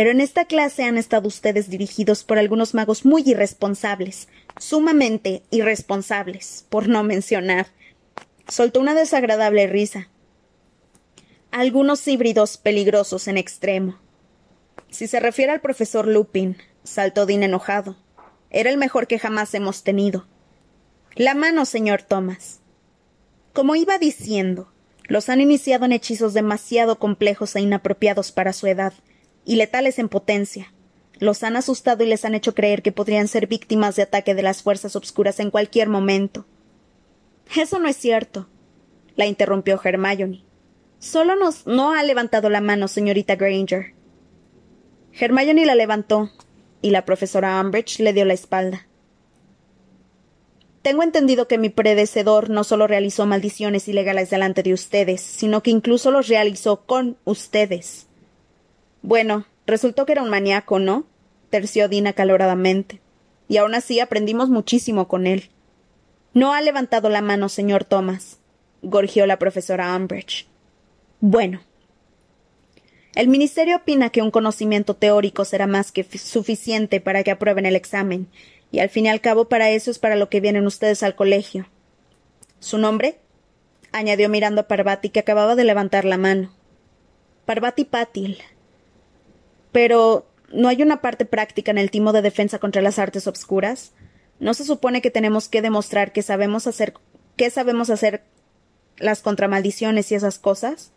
[0.00, 4.28] Pero en esta clase han estado ustedes dirigidos por algunos magos muy irresponsables,
[4.58, 7.66] sumamente irresponsables, por no mencionar.
[8.48, 10.08] Soltó una desagradable risa.
[11.50, 13.98] Algunos híbridos peligrosos en extremo.
[14.88, 17.98] Si se refiere al profesor Lupin, saltó Dean enojado.
[18.48, 20.26] Era el mejor que jamás hemos tenido.
[21.14, 22.60] La mano, señor Thomas.
[23.52, 24.72] Como iba diciendo,
[25.08, 28.94] los han iniciado en hechizos demasiado complejos e inapropiados para su edad,
[29.50, 30.72] y letales en potencia.
[31.18, 34.42] Los han asustado y les han hecho creer que podrían ser víctimas de ataque de
[34.42, 36.46] las fuerzas obscuras en cualquier momento.
[37.56, 38.46] Eso no es cierto,
[39.16, 40.44] la interrumpió Hermione.
[41.00, 43.92] Solo nos no ha levantado la mano, señorita Granger.
[45.18, 46.30] Hermione la levantó,
[46.80, 48.86] y la profesora Umbridge le dio la espalda.
[50.82, 55.72] Tengo entendido que mi predecedor no solo realizó maldiciones ilegales delante de ustedes, sino que
[55.72, 58.06] incluso los realizó con ustedes.
[59.02, 61.06] Bueno, resultó que era un maníaco, ¿no?
[61.50, 63.00] terció Dina caloradamente.
[63.48, 65.50] Y aún así aprendimos muchísimo con él.
[66.32, 68.38] No ha levantado la mano, señor Thomas,
[68.82, 70.46] gorgió la profesora Umbridge.
[71.20, 71.60] Bueno.
[73.16, 77.74] El Ministerio opina que un conocimiento teórico será más que suficiente para que aprueben el
[77.74, 78.28] examen,
[78.70, 81.16] y al fin y al cabo para eso es para lo que vienen ustedes al
[81.16, 81.66] colegio.
[82.60, 83.18] ¿Su nombre?
[83.90, 86.52] añadió mirando a Parvati, que acababa de levantar la mano.
[87.44, 88.38] Parvati Patil,
[89.72, 93.92] pero ¿no hay una parte práctica en el timo de defensa contra las artes obscuras?
[94.38, 96.94] ¿No se supone que tenemos que demostrar que sabemos hacer
[97.36, 98.22] qué sabemos hacer
[98.98, 100.92] las contramaldiciones y esas cosas?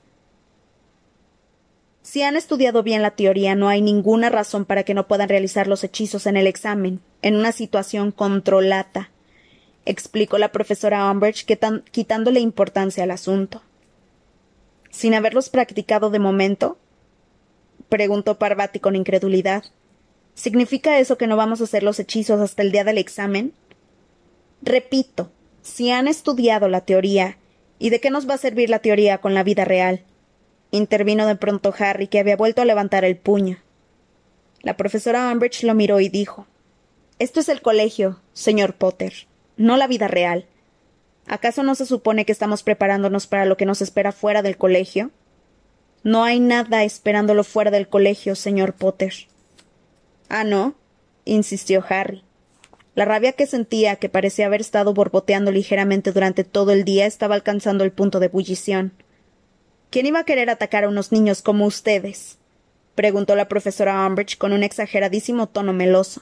[2.02, 5.68] Si han estudiado bien la teoría, no hay ninguna razón para que no puedan realizar
[5.68, 9.10] los hechizos en el examen, en una situación controlada,
[9.86, 11.46] explicó la profesora Umbridge
[11.92, 13.62] quitándole importancia al asunto.
[14.90, 16.78] ¿Sin haberlos practicado de momento?
[17.94, 19.66] Preguntó Parvati con incredulidad.
[20.34, 23.54] ¿Significa eso que no vamos a hacer los hechizos hasta el día del examen?
[24.64, 25.32] Repito,
[25.62, 27.38] si han estudiado la teoría,
[27.78, 30.02] ¿y de qué nos va a servir la teoría con la vida real?
[30.72, 33.60] intervino de pronto Harry, que había vuelto a levantar el puño.
[34.64, 36.48] La profesora Umbridge lo miró y dijo
[37.20, 40.48] Esto es el colegio, señor Potter, no la vida real.
[41.28, 45.12] ¿Acaso no se supone que estamos preparándonos para lo que nos espera fuera del colegio?
[46.04, 49.14] No hay nada esperándolo fuera del colegio, señor Potter.
[50.30, 50.76] Ah, no,
[51.26, 52.24] insistió Harry.
[52.96, 57.36] La rabia que sentía, que parecía haber estado borboteando ligeramente durante todo el día, estaba
[57.36, 58.92] alcanzando el punto de ebullición.
[59.90, 62.38] ¿Quién iba a querer atacar a unos niños como ustedes?
[62.96, 66.22] preguntó la profesora Umbridge con un exageradísimo tono meloso.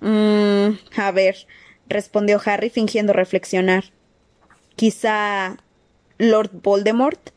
[0.00, 0.78] Mmm.
[0.96, 1.46] A ver,
[1.88, 3.84] respondió Harry fingiendo reflexionar.
[4.76, 5.56] Quizá.
[6.18, 7.30] Lord Voldemort.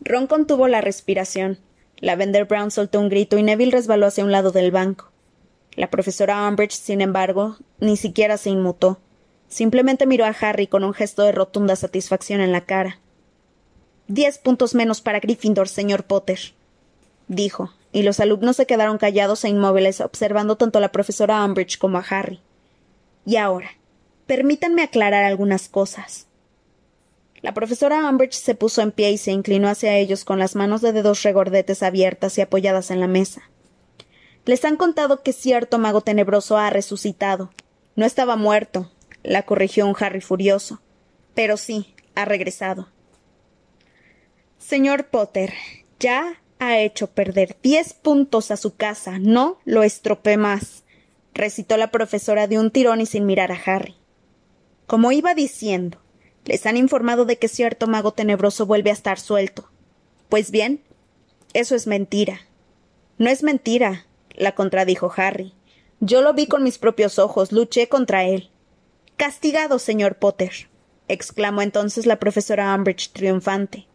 [0.00, 1.58] Ron contuvo la respiración.
[1.98, 5.10] Lavender Brown soltó un grito y Neville resbaló hacia un lado del banco.
[5.76, 8.98] La profesora Umbridge, sin embargo, ni siquiera se inmutó.
[9.48, 13.00] Simplemente miró a Harry con un gesto de rotunda satisfacción en la cara.
[14.08, 16.38] Diez puntos menos para Gryffindor, señor Potter,
[17.28, 21.78] dijo, y los alumnos se quedaron callados e inmóviles observando tanto a la profesora Umbridge
[21.78, 22.40] como a Harry.
[23.24, 23.70] Y ahora,
[24.26, 26.26] permítanme aclarar algunas cosas.
[27.42, 30.82] La profesora Umbridge se puso en pie y se inclinó hacia ellos con las manos
[30.82, 33.50] de dedos regordetes abiertas y apoyadas en la mesa.
[34.44, 37.50] Les han contado que cierto mago tenebroso ha resucitado.
[37.96, 38.90] No estaba muerto,
[39.22, 40.80] la corrigió un Harry furioso.
[41.34, 42.88] Pero sí, ha regresado.
[44.58, 45.54] Señor Potter,
[45.98, 49.18] ya ha hecho perder diez puntos a su casa.
[49.18, 50.84] No lo estropee más,
[51.32, 53.96] recitó la profesora de un tirón y sin mirar a Harry.
[54.86, 55.98] Como iba diciendo,
[56.44, 59.70] les han informado de que cierto mago tenebroso vuelve a estar suelto.
[60.28, 60.82] Pues bien,
[61.52, 62.40] eso es mentira.
[63.18, 65.52] No es mentira, la contradijo Harry.
[66.00, 68.50] Yo lo vi con mis propios ojos, luché contra él.
[69.16, 70.68] Castigado, señor Potter,
[71.08, 73.86] exclamó entonces la profesora Umbridge triunfante.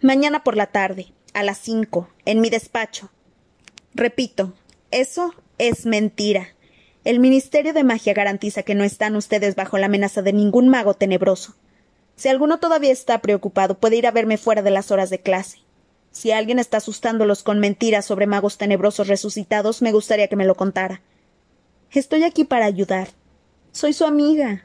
[0.00, 3.10] Mañana por la tarde, a las cinco, en mi despacho.
[3.94, 4.54] Repito,
[4.90, 6.48] eso es mentira.
[7.04, 10.94] El Ministerio de Magia garantiza que no están ustedes bajo la amenaza de ningún mago
[10.94, 11.54] tenebroso.
[12.22, 15.58] Si alguno todavía está preocupado, puede ir a verme fuera de las horas de clase.
[16.12, 20.54] Si alguien está asustándolos con mentiras sobre magos tenebrosos resucitados, me gustaría que me lo
[20.54, 21.02] contara.
[21.90, 23.08] Estoy aquí para ayudar.
[23.72, 24.64] Soy su amiga.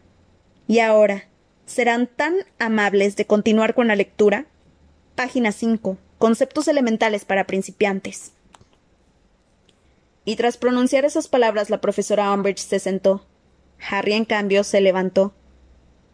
[0.68, 1.30] Y ahora,
[1.66, 4.46] ¿serán tan amables de continuar con la lectura?
[5.16, 5.98] Página 5.
[6.20, 8.34] Conceptos elementales para principiantes.
[10.26, 13.26] Y tras pronunciar esas palabras la profesora Umbridge se sentó.
[13.80, 15.34] Harry, en cambio, se levantó.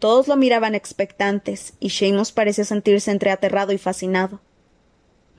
[0.04, 4.42] Todos lo miraban expectantes, y Seamus parecía sentirse entre aterrado y fascinado.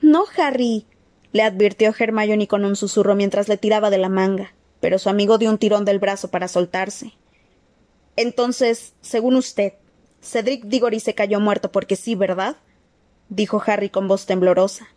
[0.01, 0.87] No, Harry,
[1.33, 5.37] le advirtió Hermione con un susurro mientras le tiraba de la manga, pero su amigo
[5.37, 7.13] dio un tirón del brazo para soltarse.
[8.15, 9.73] Entonces, según usted,
[10.19, 12.55] Cedric Diggory se cayó muerto porque sí, ¿verdad?
[13.29, 14.87] dijo Harry con voz temblorosa.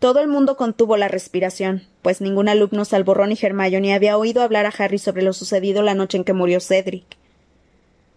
[0.00, 4.42] Todo el mundo contuvo la respiración, pues ningún alumno salvo Ron y Hermione había oído
[4.42, 7.16] hablar a Harry sobre lo sucedido la noche en que murió Cedric.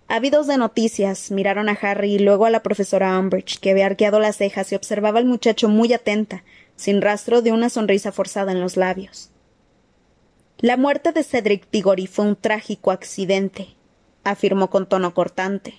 [0.09, 4.19] Ávidos de noticias, miraron a Harry y luego a la profesora Umbridge, que había arqueado
[4.19, 6.43] las cejas y observaba al muchacho muy atenta,
[6.75, 9.29] sin rastro de una sonrisa forzada en los labios.
[10.57, 13.69] La muerte de Cedric Diggory fue un trágico accidente,
[14.25, 15.75] afirmó con tono cortante.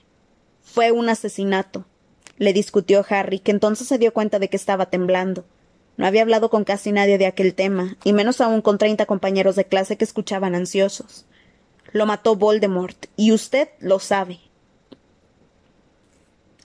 [0.63, 1.85] Fue un asesinato
[2.41, 5.45] le discutió Harry, que entonces se dio cuenta de que estaba temblando.
[5.99, 9.57] No había hablado con casi nadie de aquel tema, y menos aún con treinta compañeros
[9.57, 11.27] de clase que escuchaban ansiosos.
[11.93, 14.39] Lo mató Voldemort, y usted lo sabe.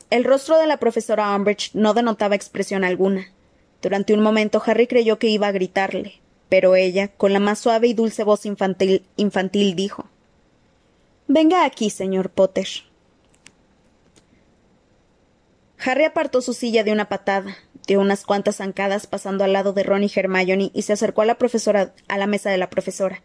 [0.09, 3.31] El rostro de la profesora Umbridge no denotaba expresión alguna.
[3.81, 7.87] Durante un momento Harry creyó que iba a gritarle, pero ella, con la más suave
[7.87, 10.05] y dulce voz infantil, infantil dijo
[11.27, 12.67] Venga aquí, señor Potter.
[15.83, 17.57] Harry apartó su silla de una patada,
[17.87, 21.25] dio unas cuantas zancadas pasando al lado de Ron y Hermione y se acercó a
[21.25, 23.21] la profesora a la mesa de la profesora.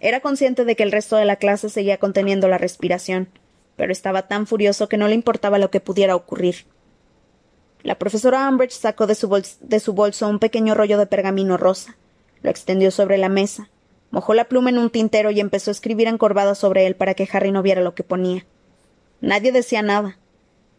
[0.00, 3.28] Era consciente de que el resto de la clase seguía conteniendo la respiración,
[3.76, 6.66] pero estaba tan furioso que no le importaba lo que pudiera ocurrir.
[7.82, 11.96] La profesora Umbridge sacó de su, de bolso un pequeño rollo de pergamino rosa,
[12.42, 13.70] lo extendió sobre la mesa,
[14.10, 17.28] mojó la pluma en un tintero y empezó a escribir encorvada sobre él para que
[17.32, 18.44] Harry no viera lo que ponía.
[19.20, 20.18] Nadie decía nada.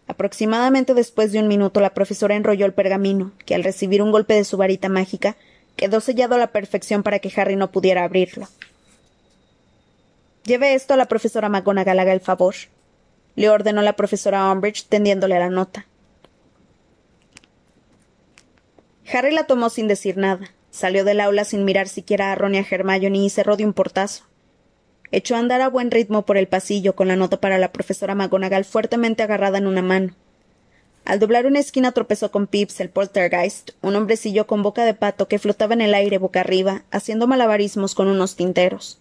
[0.08, 4.34] Aproximadamente después de un minuto la profesora enrolló el pergamino, que al recibir un golpe
[4.34, 5.36] de su varita mágica
[5.76, 8.48] quedó sellado a la perfección para que Harry no pudiera abrirlo.
[10.44, 12.56] Lleve esto a la profesora McGonagall, haga el favor,
[13.36, 15.86] le ordenó la profesora Umbridge tendiéndole la nota.
[19.12, 20.52] Harry la tomó sin decir nada.
[20.72, 23.74] Salió del aula sin mirar siquiera a Ron y a Hermione y cerró de un
[23.74, 24.26] portazo.
[25.12, 28.14] Echó a andar a buen ritmo por el pasillo con la nota para la profesora
[28.14, 30.14] McGonagall fuertemente agarrada en una mano.
[31.06, 35.28] Al doblar una esquina tropezó con Pips, el poltergeist, un hombrecillo con boca de pato
[35.28, 39.00] que flotaba en el aire boca arriba, haciendo malabarismos con unos tinteros.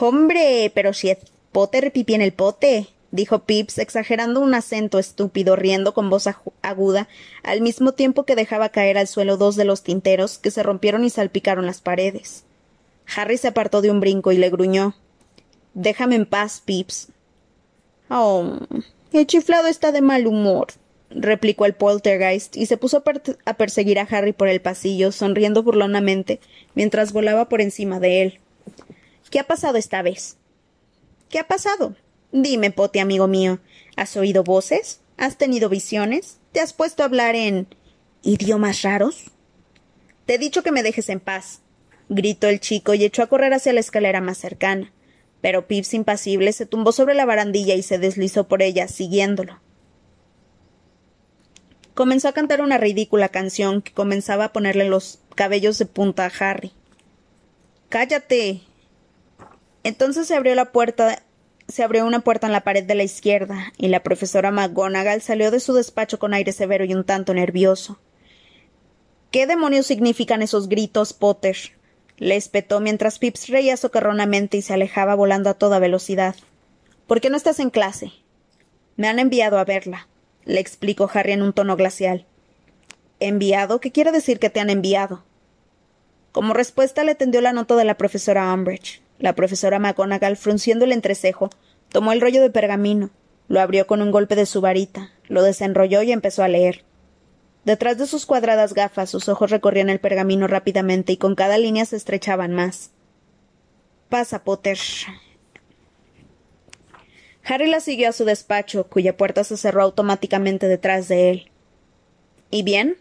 [0.00, 1.18] Hombre, pero si es
[1.50, 6.28] Potter pipí en el pote, dijo Pips, exagerando un acento estúpido, riendo con voz
[6.62, 7.08] aguda,
[7.42, 11.04] al mismo tiempo que dejaba caer al suelo dos de los tinteros que se rompieron
[11.04, 12.44] y salpicaron las paredes.
[13.16, 14.94] Harry se apartó de un brinco y le gruñó.
[15.74, 17.08] Déjame en paz, Pips.
[18.10, 18.58] Oh,
[19.12, 20.68] el chiflado está de mal humor,
[21.10, 23.02] replicó el poltergeist, y se puso
[23.44, 26.40] a, perseguir a Harry por el pasillo, sonriendo burlonamente,
[26.74, 28.38] mientras volaba por encima de él.
[29.30, 30.36] ¿Qué ha pasado esta vez?
[31.28, 31.94] ¿Qué ha pasado?
[32.32, 33.58] Dime, Pote, amigo mío,
[33.96, 35.00] ¿has oído voces?
[35.16, 36.38] ¿Has tenido visiones?
[36.52, 37.66] ¿Te has puesto a hablar en
[38.22, 39.30] idiomas raros?
[40.26, 41.60] Te he dicho que me dejes en paz,
[42.08, 44.92] gritó el chico y echó a correr hacia la escalera más cercana.
[45.40, 49.60] Pero Pips, impasible, se tumbó sobre la barandilla y se deslizó por ella, siguiéndolo.
[51.94, 56.32] Comenzó a cantar una ridícula canción que comenzaba a ponerle los cabellos de punta a
[56.38, 56.72] Harry.
[57.88, 58.62] Cállate.
[59.84, 61.22] Entonces se abrió la puerta
[61.68, 65.50] se abrió una puerta en la pared de la izquierda, y la profesora McGonagall salió
[65.50, 67.98] de su despacho con aire severo y un tanto nervioso.
[69.30, 71.56] ¿Qué demonios significan esos gritos, Potter?
[72.16, 76.34] le espetó mientras Pips reía socarronamente y se alejaba volando a toda velocidad.
[77.06, 78.12] ¿Por qué no estás en clase?
[78.96, 80.08] Me han enviado a verla,
[80.44, 82.26] le explicó Harry en un tono glacial.
[83.20, 83.80] ¿Enviado?
[83.80, 85.22] ¿Qué quiere decir que te han enviado?
[86.32, 89.00] Como respuesta le tendió la nota de la profesora Umbridge.
[89.18, 91.50] La profesora McGonagall, frunciendo el entrecejo,
[91.90, 93.10] tomó el rollo de pergamino,
[93.48, 96.84] lo abrió con un golpe de su varita, lo desenrolló y empezó a leer.
[97.64, 101.84] Detrás de sus cuadradas gafas sus ojos recorrían el pergamino rápidamente y con cada línea
[101.84, 102.92] se estrechaban más.
[104.08, 104.78] Pasa, Potter.
[107.44, 111.50] Harry la siguió a su despacho, cuya puerta se cerró automáticamente detrás de él.
[112.50, 112.96] ¿Y bien?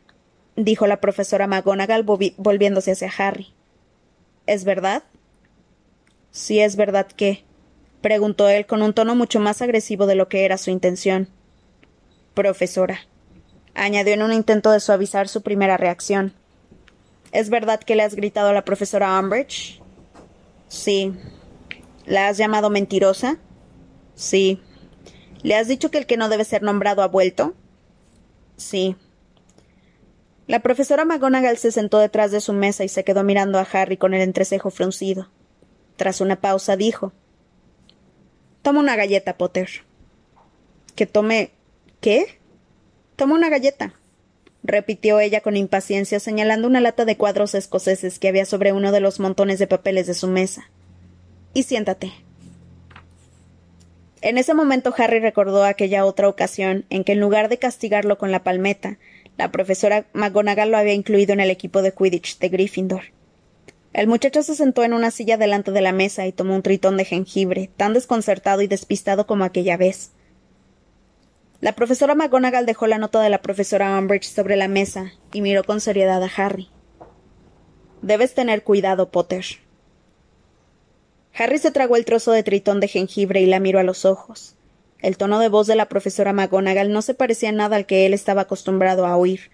[0.56, 3.54] dijo la profesora McGonagall volviéndose hacia Harry.
[4.48, 5.04] ¿Es verdad?
[6.38, 7.44] Sí, es verdad que.
[8.00, 11.30] preguntó él con un tono mucho más agresivo de lo que era su intención.
[12.36, 13.00] Profesora
[13.74, 16.34] añadió en un intento de suavizar su primera reacción.
[17.32, 19.82] ¿Es verdad que le has gritado a la profesora Umbridge?
[20.68, 21.12] Sí.
[22.06, 23.40] ¿La has llamado mentirosa?
[24.14, 24.62] Sí.
[25.42, 27.56] ¿Le has dicho que el que no debe ser nombrado ha vuelto?
[28.58, 28.96] Sí.
[30.46, 33.98] La profesora McGonagall se sentó detrás de su mesa y se quedó mirando a Harry
[33.98, 35.30] con el entrecejo fruncido.
[35.98, 37.12] Tras una pausa dijo
[38.62, 39.70] Toma una galleta, Potter.
[40.96, 41.52] ¿Que tome.
[42.02, 42.40] ¿Qué?
[43.16, 43.94] Toma una galleta,
[44.64, 49.00] repitió ella con impaciencia, señalando una lata de cuadros escoceses que había sobre uno de
[49.00, 50.70] los montones de papeles de su mesa.
[51.54, 52.12] Y siéntate.
[54.22, 58.32] En ese momento Harry recordó aquella otra ocasión en que en lugar de castigarlo con
[58.32, 59.00] la palmeta,
[59.38, 63.17] la profesora McGonagall lo había incluido en el equipo de Quidditch de Gryffindor.
[63.98, 66.98] El muchacho se sentó en una silla delante de la mesa y tomó un tritón
[66.98, 70.12] de jengibre, tan desconcertado y despistado como aquella vez.
[71.62, 75.64] La profesora McGonagall dejó la nota de la profesora Umbridge sobre la mesa y miró
[75.64, 76.70] con seriedad a Harry.
[78.04, 79.44] Debes tener cuidado, Potter.
[81.34, 84.54] Harry se tragó el trozo de tritón de jengibre y la miró a los ojos.
[85.00, 88.14] El tono de voz de la profesora McGonagall no se parecía nada al que él
[88.14, 89.50] estaba acostumbrado a oír.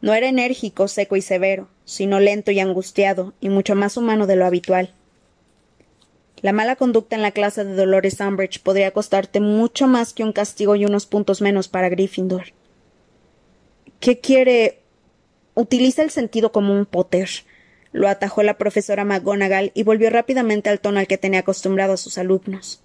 [0.00, 4.36] No era enérgico, seco y severo, sino lento y angustiado, y mucho más humano de
[4.36, 4.94] lo habitual.
[6.40, 10.32] La mala conducta en la clase de Dolores Umbridge podría costarte mucho más que un
[10.32, 12.52] castigo y unos puntos menos para Gryffindor.
[13.98, 14.78] ¿Qué quiere?
[15.54, 17.28] Utiliza el sentido común, Potter.
[17.90, 21.96] Lo atajó la profesora McGonagall y volvió rápidamente al tono al que tenía acostumbrado a
[21.96, 22.82] sus alumnos.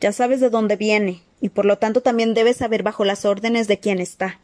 [0.00, 3.68] Ya sabes de dónde viene, y por lo tanto también debes saber bajo las órdenes
[3.68, 4.40] de quién está.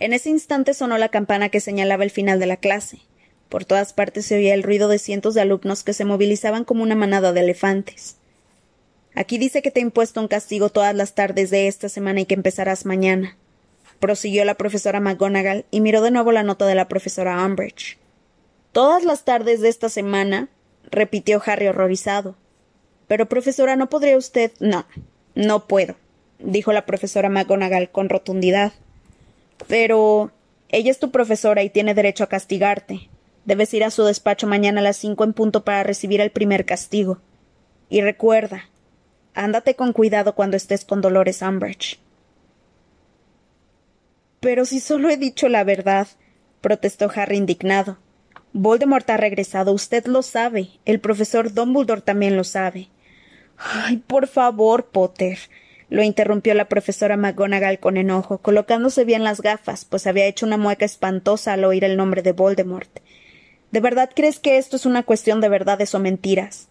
[0.00, 3.00] En ese instante sonó la campana que señalaba el final de la clase.
[3.50, 6.82] Por todas partes se oía el ruido de cientos de alumnos que se movilizaban como
[6.82, 8.16] una manada de elefantes.
[9.14, 12.26] Aquí dice que te he impuesto un castigo todas las tardes de esta semana y
[12.26, 13.36] que empezarás mañana.
[13.98, 17.98] Prosiguió la profesora McGonagall y miró de nuevo la nota de la profesora Umbridge.
[18.72, 20.48] Todas las tardes de esta semana,
[20.90, 22.36] repitió Harry horrorizado.
[23.06, 24.52] Pero, profesora, ¿no podría usted.
[24.60, 24.86] No.
[25.34, 25.96] No puedo,
[26.38, 28.72] dijo la profesora McGonagall con rotundidad.
[29.70, 30.32] Pero
[30.68, 33.08] ella es tu profesora y tiene derecho a castigarte.
[33.44, 36.66] Debes ir a su despacho mañana a las cinco en punto para recibir el primer
[36.66, 37.20] castigo.
[37.88, 38.68] Y recuerda,
[39.32, 42.00] ándate con cuidado cuando estés con Dolores Umbridge.
[44.40, 46.08] Pero si solo he dicho la verdad,
[46.60, 47.98] protestó Harry indignado.
[48.52, 50.70] Voldemort ha regresado, usted lo sabe.
[50.84, 52.88] El profesor Dumbledore también lo sabe.
[53.56, 55.38] Ay, por favor, Potter,
[55.90, 60.56] lo interrumpió la profesora McGonagall con enojo, colocándose bien las gafas, pues había hecho una
[60.56, 63.00] mueca espantosa al oír el nombre de Voldemort.
[63.72, 66.68] ¿De verdad crees que esto es una cuestión de verdades o mentiras?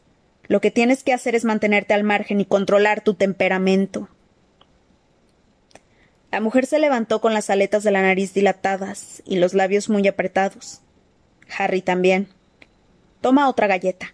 [0.47, 4.07] Lo que tienes que hacer es mantenerte al margen y controlar tu temperamento.
[6.32, 10.07] La mujer se levantó con las aletas de la nariz dilatadas y los labios muy
[10.07, 10.82] apretados.
[11.57, 12.30] Harry también.
[13.20, 14.13] Toma otra galleta,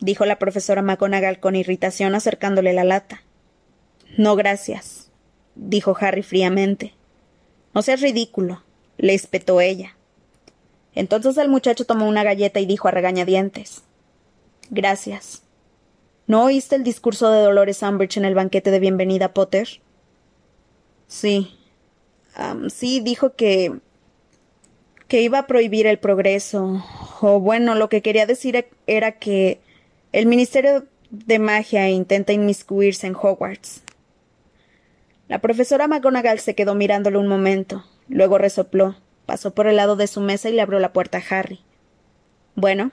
[0.00, 3.22] dijo la profesora McGonagall con irritación acercándole la lata.
[4.16, 5.10] No, gracias,
[5.54, 6.94] dijo Harry fríamente.
[7.74, 8.62] No seas ridículo,
[8.98, 9.96] le espetó ella.
[10.94, 13.82] Entonces el muchacho tomó una galleta y dijo a regañadientes
[14.70, 15.42] Gracias.
[16.26, 19.68] ¿No oíste el discurso de Dolores Umbridge en el banquete de bienvenida, Potter?
[21.08, 21.58] Sí.
[22.70, 23.80] sí, dijo que.
[25.08, 26.82] que iba a prohibir el progreso.
[27.20, 29.60] O bueno, lo que quería decir era que
[30.12, 33.82] el Ministerio de Magia intenta inmiscuirse en Hogwarts.
[35.32, 40.06] La profesora McGonagall se quedó mirándolo un momento, luego resopló, pasó por el lado de
[40.06, 41.60] su mesa y le abrió la puerta a Harry.
[42.54, 42.92] Bueno,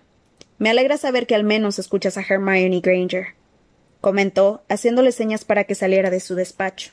[0.58, 3.36] me alegra saber que al menos escuchas a Hermione Granger,
[4.00, 6.92] comentó, haciéndole señas para que saliera de su despacho.